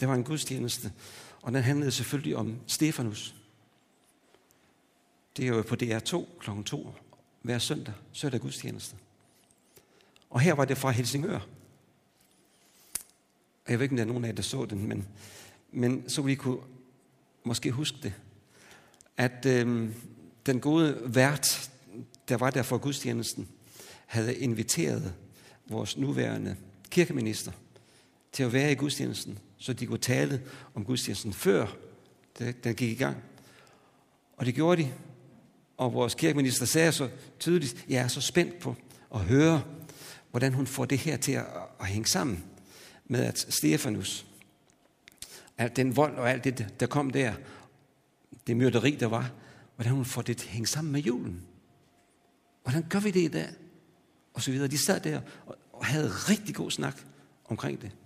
Det 0.01 0.09
var 0.09 0.14
en 0.14 0.24
gudstjeneste, 0.24 0.92
og 1.42 1.53
den 1.53 1.62
handlede 1.62 1.90
selvfølgelig 1.90 2.36
om 2.36 2.61
Stefanus. 2.66 3.34
Det 5.36 5.44
er 5.44 5.49
jo 5.49 5.62
på 5.62 5.76
DR2 5.82 6.38
kl. 6.40 6.62
2 6.66 6.94
hver 7.42 7.59
søndag, 7.59 7.94
søndag 8.12 8.40
gudstjeneste. 8.40 8.96
Og 10.30 10.40
her 10.40 10.53
var 10.53 10.64
det 10.64 10.78
fra 10.78 10.90
Helsingør. 10.90 11.40
Og 13.64 13.70
jeg 13.72 13.78
ved 13.78 13.84
ikke, 13.84 13.92
om 13.92 13.96
der 13.96 14.05
er 14.05 14.09
nogen 14.09 14.24
af 14.24 14.28
jer, 14.28 14.34
der 14.34 14.42
så 14.42 14.64
den, 14.64 14.88
men, 14.88 15.09
men 15.72 16.09
så 16.09 16.22
vi 16.22 16.34
kunne 16.34 16.59
måske 17.44 17.70
huske 17.70 17.99
det. 18.03 18.14
At 19.16 19.46
øh, 19.46 19.90
den 20.46 20.61
gode 20.61 21.01
vært, 21.05 21.70
der 22.28 22.36
var 22.36 22.51
der 22.51 22.62
for 22.62 22.78
gudstjenesten, 22.78 23.49
havde 24.07 24.36
inviteret 24.36 25.14
vores 25.69 25.97
nuværende 25.97 26.57
kirkeminister 26.91 27.53
til 28.33 28.43
at 28.43 28.53
være 28.53 28.73
i 28.73 28.75
gudstjenesten, 28.75 29.39
så 29.59 29.73
de 29.73 29.87
kunne 29.87 29.99
tale 29.99 30.43
om 30.75 30.85
gudstjenesten 30.85 31.33
før 31.33 31.66
den 32.39 32.75
gik 32.75 32.91
i 32.91 32.95
gang. 32.95 33.16
Og 34.37 34.47
det 34.47 34.55
gjorde 34.55 34.83
de. 34.83 34.93
Og 35.77 35.93
vores 35.93 36.14
kirkeminister 36.14 36.66
sagde 36.66 36.93
så 36.93 37.09
tydeligt, 37.39 37.85
jeg 37.89 38.03
er 38.03 38.09
så 38.09 38.21
spændt 38.21 38.59
på 38.59 38.77
at 39.14 39.21
høre, 39.21 39.64
hvordan 40.31 40.55
hun 40.55 40.66
får 40.66 40.85
det 40.85 40.99
her 40.99 41.16
til 41.16 41.33
at, 41.33 41.47
at 41.81 41.87
hænge 41.87 42.07
sammen 42.07 42.45
med, 43.07 43.21
at 43.21 43.39
Stefanus, 43.39 44.27
alt 45.59 45.77
den 45.77 45.97
vold 45.97 46.16
og 46.16 46.31
alt 46.31 46.45
det, 46.45 46.75
der 46.81 46.87
kom 46.87 47.11
der, 47.11 47.35
det 48.47 48.57
myrderi, 48.57 48.91
der 48.91 49.07
var, 49.07 49.31
hvordan 49.75 49.93
hun 49.93 50.05
får 50.05 50.23
det 50.23 50.37
til 50.37 50.47
at 50.47 50.53
hænge 50.53 50.66
sammen 50.66 50.93
med 50.93 51.01
julen. 51.01 51.43
Hvordan 52.62 52.85
gør 52.89 53.01
vi 53.01 53.11
det 53.11 53.21
i 53.21 53.29
dag? 53.29 53.49
Og 54.39 54.43
så 54.43 54.51
videre. 54.51 54.68
De 54.68 54.78
sad 54.78 55.01
der 55.01 55.20
og 55.72 55.86
havde 55.86 56.09
rigtig 56.09 56.55
god 56.55 56.70
snak 56.70 57.01
omkring 57.45 57.82
det. 57.82 57.97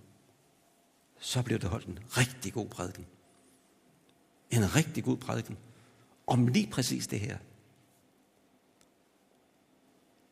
Så 1.19 1.43
blev 1.43 1.59
der 1.59 1.67
holdt 1.67 1.87
en 1.87 1.99
rigtig 2.17 2.53
god 2.53 2.67
prædiken. 2.67 3.05
En 4.51 4.75
rigtig 4.75 5.03
god 5.03 5.17
prædiken 5.17 5.57
om 6.27 6.47
lige 6.47 6.67
præcis 6.71 7.07
det 7.07 7.19
her. 7.19 7.37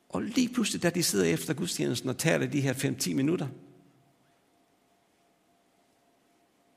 Og 0.10 0.22
lige 0.22 0.54
pludselig, 0.54 0.84
da 0.84 0.90
de 0.90 1.04
sidder 1.04 1.26
efter 1.26 1.54
gudstjenesten 1.54 2.10
og 2.10 2.18
taler 2.18 2.48
de 2.48 2.62
her 2.62 2.74
5-10 2.74 3.14
minutter, 3.14 3.48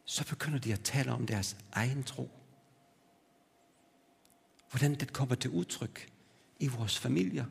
så 0.05 0.27
begynder 0.27 0.59
de 0.59 0.73
at 0.73 0.81
tale 0.81 1.13
om 1.13 1.27
deres 1.27 1.57
egen 1.73 2.03
tro. 2.03 2.31
Hvordan 4.71 4.95
det 4.95 5.13
kommer 5.13 5.35
til 5.35 5.51
udtryk 5.51 6.13
i 6.61 6.69
vores 6.69 6.99
familier, 6.99 7.45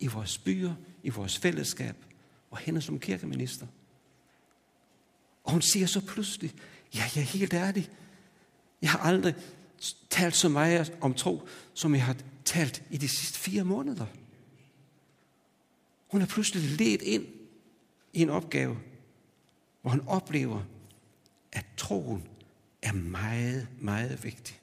i 0.00 0.06
vores 0.06 0.38
byer, 0.38 0.74
i 1.02 1.08
vores 1.08 1.38
fællesskab 1.38 1.96
og 2.50 2.58
hende 2.58 2.82
som 2.82 3.00
kirkeminister. 3.00 3.66
Og 5.44 5.52
hun 5.52 5.62
siger 5.62 5.86
så 5.86 6.06
pludselig, 6.06 6.54
ja, 6.94 7.02
jeg 7.14 7.20
er 7.20 7.26
helt 7.26 7.54
ærlig. 7.54 7.90
Jeg 8.82 8.90
har 8.90 8.98
aldrig 8.98 9.34
talt 10.10 10.36
så 10.36 10.48
meget 10.48 10.98
om 11.00 11.14
tro, 11.14 11.48
som 11.74 11.94
jeg 11.94 12.04
har 12.04 12.16
talt 12.44 12.82
i 12.90 12.96
de 12.96 13.08
sidste 13.08 13.38
fire 13.38 13.64
måneder. 13.64 14.06
Hun 16.10 16.22
er 16.22 16.26
pludselig 16.26 16.62
ledt 16.62 17.02
ind 17.02 17.26
i 18.12 18.22
en 18.22 18.30
opgave, 18.30 18.78
hvor 19.82 19.90
hun 19.90 20.08
oplever, 20.08 20.62
at 21.52 21.66
troen 21.76 22.28
er 22.82 22.92
meget, 22.92 23.68
meget 23.80 24.24
vigtig. 24.24 24.60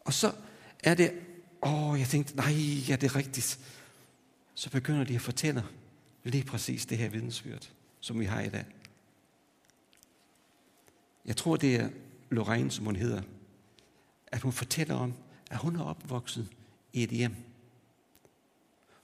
Og 0.00 0.12
så 0.12 0.32
er 0.82 0.94
det, 0.94 1.12
åh, 1.64 2.00
jeg 2.00 2.08
tænkte, 2.08 2.36
nej, 2.36 2.52
ja, 2.88 2.96
det 2.96 3.04
er 3.04 3.16
rigtigt. 3.16 3.58
Så 4.54 4.70
begynder 4.70 5.04
de 5.04 5.14
at 5.14 5.20
fortælle 5.20 5.64
lige 6.24 6.44
præcis 6.44 6.86
det 6.86 6.98
her 6.98 7.08
vidensbyrd, 7.08 7.70
som 8.00 8.20
vi 8.20 8.24
har 8.24 8.40
i 8.40 8.48
dag. 8.48 8.64
Jeg 11.24 11.36
tror, 11.36 11.56
det 11.56 11.76
er 11.76 11.90
Lorraine, 12.30 12.70
som 12.70 12.84
hun 12.84 12.96
hedder, 12.96 13.22
at 14.26 14.40
hun 14.40 14.52
fortæller 14.52 14.94
om, 14.94 15.14
at 15.50 15.56
hun 15.56 15.76
er 15.76 15.84
opvokset 15.84 16.48
i 16.92 17.02
et 17.02 17.10
hjem, 17.10 17.36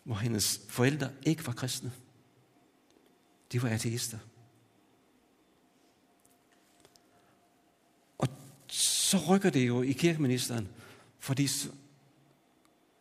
hvor 0.04 0.14
hendes 0.14 0.60
forældre 0.68 1.10
ikke 1.22 1.46
var 1.46 1.52
kristne. 1.52 1.92
De 3.52 3.62
var 3.62 3.68
ateister. 3.68 4.18
Og 8.18 8.28
så 8.66 9.18
rykker 9.18 9.50
det 9.50 9.68
jo 9.68 9.82
i 9.82 9.92
kirkeministeren, 9.92 10.68
fordi 11.18 11.48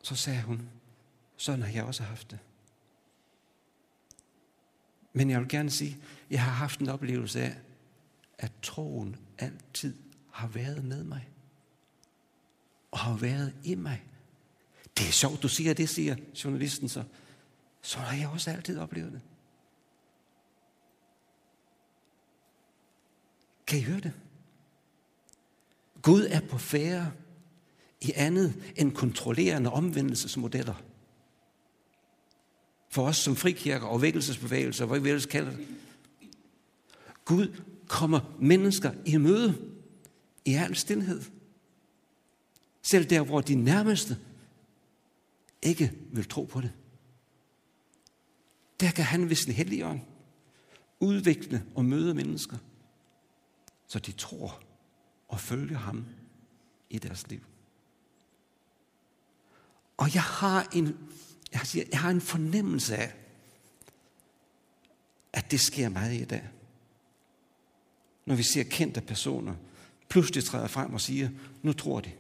så, 0.04 0.16
sagde 0.16 0.42
hun, 0.42 0.70
sådan 1.38 1.62
har 1.62 1.72
jeg 1.72 1.84
også 1.84 2.04
haft 2.04 2.32
det. 2.32 2.40
Men 5.14 5.30
jeg 5.30 5.40
vil 5.40 5.50
gerne 5.50 5.70
sige, 5.70 5.98
jeg 6.30 6.44
har 6.44 6.52
haft 6.52 6.80
en 6.80 6.90
oplevelse 6.90 7.42
af, 7.42 7.58
at 8.38 8.52
troen 8.62 9.16
altid 9.38 9.98
har 10.32 10.48
været 10.48 10.86
med 10.86 11.04
mig. 11.04 11.30
Og 12.92 13.00
har 13.00 13.18
været 13.18 13.54
i 13.64 13.76
mig. 13.76 14.04
Det 14.98 15.08
er 15.08 15.12
sjovt, 15.12 15.44
du 15.44 15.48
siger 15.48 15.74
det, 15.74 15.90
siger 15.90 16.16
journalisten 16.44 16.90
så. 16.90 17.04
Så 17.82 18.00
har 18.00 18.18
jeg 18.18 18.30
også 18.30 18.52
altid 18.52 18.80
oplevet 18.80 19.12
det. 19.12 19.22
Kan 23.68 23.80
I 23.80 23.82
høre 23.82 24.00
det? 24.00 24.14
Gud 26.02 26.28
er 26.30 26.42
på 26.50 26.58
færre 26.58 27.12
i 28.02 28.12
andet 28.16 28.74
end 28.76 28.92
kontrollerende 28.92 29.70
omvendelsesmodeller. 29.70 30.84
For 32.90 33.08
os 33.08 33.18
som 33.18 33.36
frikirker 33.36 33.88
og 33.88 34.02
vækkelsesbevægelser, 34.02 34.86
hvad 34.86 35.00
vi 35.00 35.10
ellers 35.10 35.26
kalder 35.26 35.52
det. 35.52 35.68
Gud 37.26 37.62
kommer 37.88 38.36
mennesker 38.40 38.92
i 39.06 39.18
møde 39.18 39.58
i 40.46 40.54
al 40.54 40.76
stillhed. 40.76 41.22
Selv 42.82 43.06
der, 43.06 43.22
hvor 43.22 43.42
de 43.42 43.56
nærmeste 43.56 44.18
ikke 45.62 45.92
vil 46.12 46.28
tro 46.28 46.44
på 46.44 46.62
det. 46.62 46.72
Der 48.80 48.92
kan 48.92 49.06
han 49.06 49.30
ved 49.30 49.36
sin 49.36 49.54
hellige 49.54 49.86
ånd 49.86 50.00
udvikle 51.00 51.66
og 51.76 51.86
møde 51.86 52.14
mennesker, 52.14 52.58
så 53.88 54.00
de 54.00 54.12
tror 54.12 54.62
og 55.28 55.40
følger 55.40 55.78
ham 55.78 56.06
i 56.90 56.98
deres 56.98 57.30
liv. 57.30 57.49
Og 60.00 60.16
jeg 60.16 60.24
har 60.24 60.68
en, 60.74 60.98
jeg, 61.54 61.62
siger, 61.64 61.86
jeg 61.92 62.00
har 62.00 62.10
en 62.10 62.22
fornemmelse 62.22 62.98
af, 62.98 63.14
at 65.34 65.52
det 65.52 65.60
sker 65.60 65.90
meget 65.90 66.14
i 66.14 66.26
dag. 66.26 66.50
Når 68.26 68.36
vi 68.36 68.44
ser 68.44 68.64
kendte 68.64 69.02
personer, 69.02 69.56
pludselig 70.10 70.44
træder 70.44 70.68
frem 70.68 70.94
og 70.94 71.02
siger, 71.02 71.30
nu 71.62 71.74
tror 71.74 72.00
de 72.00 72.12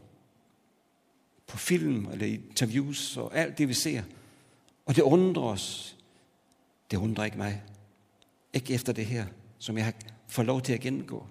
på 1.47 1.57
film 1.57 2.05
eller 2.11 2.25
interviews 2.25 3.17
og 3.17 3.37
alt 3.37 3.57
det, 3.57 3.67
vi 3.67 3.73
ser. 3.73 4.03
Og 4.85 4.95
det 4.95 5.01
undrer 5.01 5.43
os. 5.43 5.97
Det 6.91 6.97
undrer 6.97 7.25
ikke 7.25 7.37
mig. 7.37 7.63
Ikke 8.53 8.73
efter 8.73 8.93
det 8.93 9.05
her, 9.05 9.25
som 9.59 9.77
jeg 9.77 9.93
får 10.27 10.43
lov 10.43 10.61
til 10.61 10.73
at 10.73 10.79
gennemgå. 10.79 11.27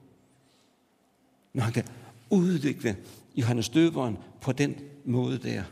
Når 1.53 1.63
han 1.63 1.73
kan 1.73 1.89
udvikle 2.31 2.97
Johannes 3.37 3.69
Døberen 3.69 4.19
på 4.41 4.53
den 4.53 4.77
måde 5.05 5.39
der, 5.39 5.65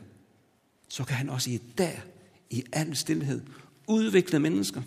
så 0.88 1.04
kan 1.04 1.16
han 1.16 1.30
også 1.30 1.50
i 1.50 1.60
dag, 1.78 2.02
i 2.50 2.64
al 2.72 2.96
stillhed, 2.96 3.42
udvikle 3.86 4.38
mennesker 4.38 4.82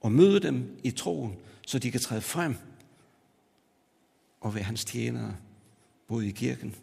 og 0.00 0.12
møde 0.12 0.40
dem 0.40 0.80
i 0.84 0.90
troen, 0.90 1.36
så 1.66 1.78
de 1.78 1.90
kan 1.90 2.00
træde 2.00 2.20
frem 2.20 2.56
og 4.40 4.54
være 4.54 4.64
hans 4.64 4.84
tjenere, 4.84 5.36
både 6.08 6.28
i 6.28 6.30
kirken 6.30 6.74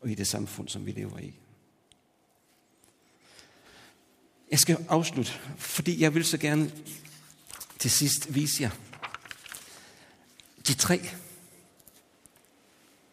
og 0.00 0.10
i 0.10 0.14
det 0.14 0.26
samfund, 0.26 0.68
som 0.68 0.86
vi 0.86 0.90
lever 0.90 1.18
i. 1.18 1.34
Jeg 4.50 4.58
skal 4.58 4.86
afslutte, 4.88 5.32
fordi 5.56 6.00
jeg 6.00 6.14
vil 6.14 6.24
så 6.24 6.38
gerne 6.38 6.70
til 7.78 7.90
sidst 7.90 8.34
vise 8.34 8.62
jer 8.62 8.70
de 10.66 10.74
tre 10.74 11.00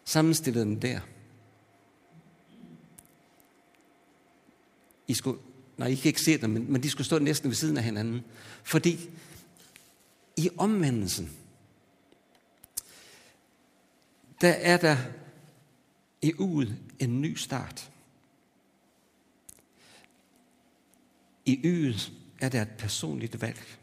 sammenstillede 0.04 0.64
dem 0.64 0.80
der. 0.80 1.00
I 5.08 5.14
skulle, 5.14 5.40
nej, 5.76 5.88
I 5.88 5.94
kan 5.94 6.08
ikke 6.08 6.20
se 6.20 6.38
dem, 6.38 6.50
men, 6.50 6.72
men 6.72 6.82
de 6.82 6.90
skulle 6.90 7.06
stå 7.06 7.18
næsten 7.18 7.50
ved 7.50 7.56
siden 7.56 7.76
af 7.76 7.82
hinanden. 7.82 8.24
Fordi 8.62 9.10
i 10.36 10.50
omvendelsen, 10.56 11.36
der 14.40 14.52
er 14.52 14.76
der 14.76 14.96
i 16.22 16.32
uget 16.38 16.76
en 16.98 17.20
ny 17.20 17.34
start. 17.36 17.90
I 21.44 21.60
ydet 21.64 22.12
er 22.40 22.48
der 22.48 22.62
et 22.62 22.76
personligt 22.78 23.40
valg. 23.40 23.78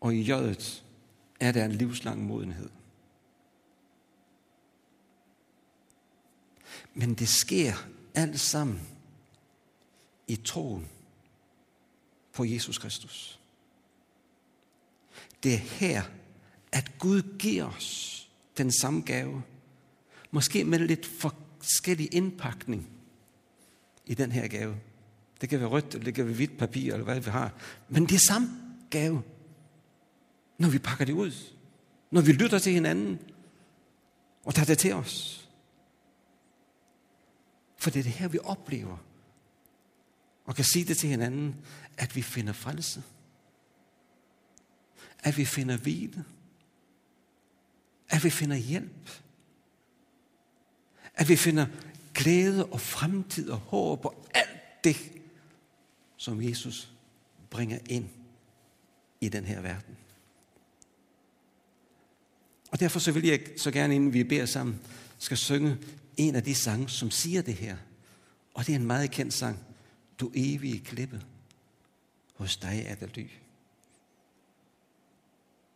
Og 0.00 0.14
i 0.14 0.22
jødet 0.22 0.84
er 1.40 1.52
der 1.52 1.64
en 1.64 1.72
livslang 1.72 2.22
modenhed. 2.22 2.70
Men 6.94 7.14
det 7.14 7.28
sker 7.28 7.74
alt 8.16 8.40
sammen 8.40 8.80
i 10.26 10.36
troen 10.36 10.88
på 12.32 12.44
Jesus 12.44 12.78
Kristus. 12.78 13.38
Det 15.42 15.54
er 15.54 15.58
her, 15.58 16.02
at 16.72 16.98
Gud 16.98 17.38
giver 17.38 17.64
os 17.64 18.12
den 18.56 18.72
samme 18.72 19.00
gave. 19.00 19.42
Måske 20.30 20.64
med 20.64 20.78
lidt 20.78 21.06
forskellig 21.06 22.14
indpakning 22.14 22.88
i 24.06 24.14
den 24.14 24.32
her 24.32 24.48
gave. 24.48 24.76
Det 25.40 25.48
kan 25.48 25.60
være 25.60 25.68
rødt, 25.68 25.94
eller 25.94 26.04
det 26.04 26.14
kan 26.14 26.26
være 26.26 26.34
hvidt 26.34 26.58
papir, 26.58 26.92
eller 26.92 27.04
hvad 27.04 27.20
vi 27.20 27.30
har. 27.30 27.52
Men 27.88 28.06
det 28.06 28.14
er 28.14 28.26
samme 28.28 28.48
gave, 28.90 29.22
når 30.58 30.68
vi 30.68 30.78
pakker 30.78 31.04
det 31.04 31.12
ud. 31.12 31.32
Når 32.10 32.20
vi 32.20 32.32
lytter 32.32 32.58
til 32.58 32.72
hinanden, 32.72 33.18
og 34.44 34.54
tager 34.54 34.66
det 34.66 34.78
til 34.78 34.92
os. 34.92 35.45
For 37.86 37.90
det 37.90 37.98
er 37.98 38.02
det 38.02 38.12
her, 38.12 38.28
vi 38.28 38.38
oplever, 38.44 38.96
og 40.44 40.54
kan 40.54 40.64
sige 40.64 40.84
det 40.84 40.98
til 40.98 41.08
hinanden, 41.08 41.56
at 41.98 42.16
vi 42.16 42.22
finder 42.22 42.52
frelse. 42.52 43.02
At 45.18 45.36
vi 45.36 45.44
finder 45.44 45.76
hvile. 45.76 46.24
At 48.08 48.24
vi 48.24 48.30
finder 48.30 48.56
hjælp. 48.56 49.10
At 51.14 51.28
vi 51.28 51.36
finder 51.36 51.66
glæde 52.14 52.66
og 52.66 52.80
fremtid 52.80 53.50
og 53.50 53.58
håb 53.58 54.04
og 54.04 54.26
alt 54.34 54.84
det, 54.84 54.96
som 56.16 56.42
Jesus 56.42 56.92
bringer 57.50 57.78
ind 57.88 58.08
i 59.20 59.28
den 59.28 59.44
her 59.44 59.60
verden. 59.60 59.96
Og 62.70 62.80
derfor 62.80 62.98
så 62.98 63.12
vil 63.12 63.26
jeg 63.26 63.40
så 63.56 63.70
gerne, 63.70 63.94
inden 63.94 64.12
vi 64.12 64.24
beder 64.24 64.46
sammen, 64.46 64.80
skal 65.18 65.36
synge 65.36 65.78
en 66.16 66.34
af 66.34 66.44
de 66.44 66.54
sange, 66.54 66.88
som 66.88 67.10
siger 67.10 67.42
det 67.42 67.54
her. 67.54 67.76
Og 68.54 68.66
det 68.66 68.72
er 68.72 68.76
en 68.76 68.86
meget 68.86 69.10
kendt 69.10 69.34
sang. 69.34 69.58
Du 70.20 70.30
evige 70.34 70.80
klippe, 70.80 71.22
hos 72.34 72.56
dig 72.56 72.84
er 72.86 72.94
der 72.94 73.06
ly. 73.14 73.26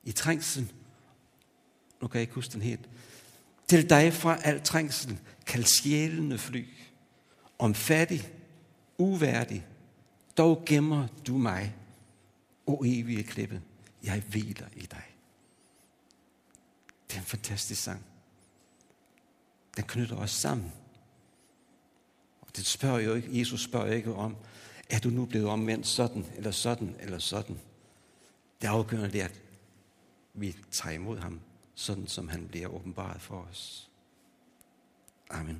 I 0.04 0.12
trængsel, 0.12 0.72
nu 2.00 2.08
kan 2.08 2.14
jeg 2.14 2.22
ikke 2.22 2.34
huske 2.34 2.52
den 2.52 2.62
helt, 2.62 2.88
til 3.68 3.90
dig 3.90 4.12
fra 4.12 4.42
al 4.42 4.62
trængsel 4.62 5.18
kan 5.46 5.64
sjælene 5.64 6.38
fly. 6.38 6.66
Om 7.58 7.74
fattig, 7.74 8.32
uværdig, 8.98 9.66
dog 10.36 10.62
gemmer 10.66 11.06
du 11.26 11.38
mig, 11.38 11.74
o 12.66 12.84
evige 12.84 13.22
klippe, 13.22 13.62
jeg 14.02 14.22
hviler 14.28 14.66
i 14.76 14.80
dig. 14.80 15.04
Det 17.08 17.16
er 17.16 17.20
en 17.20 17.26
fantastisk 17.26 17.82
sang. 17.82 18.04
Den 19.80 19.88
knytter 19.88 20.16
os 20.16 20.30
sammen. 20.30 20.72
Og 22.40 22.56
det 22.56 22.66
spørger 22.66 23.00
jo 23.00 23.14
ikke, 23.14 23.38
Jesus 23.38 23.62
spørger 23.62 23.92
ikke 23.92 24.14
om, 24.14 24.36
er 24.90 24.98
du 24.98 25.10
nu 25.10 25.26
blevet 25.26 25.48
omvendt 25.48 25.86
sådan, 25.86 26.26
eller 26.36 26.50
sådan, 26.50 26.96
eller 26.98 27.18
sådan. 27.18 27.60
Det 28.60 28.68
afgørende 28.68 29.20
er, 29.20 29.24
at 29.24 29.40
vi 30.34 30.56
tager 30.70 30.94
imod 30.94 31.18
ham, 31.18 31.40
sådan 31.74 32.06
som 32.06 32.28
han 32.28 32.48
bliver 32.48 32.68
åbenbaret 32.68 33.20
for 33.20 33.46
os. 33.50 33.90
Amen. 35.30 35.48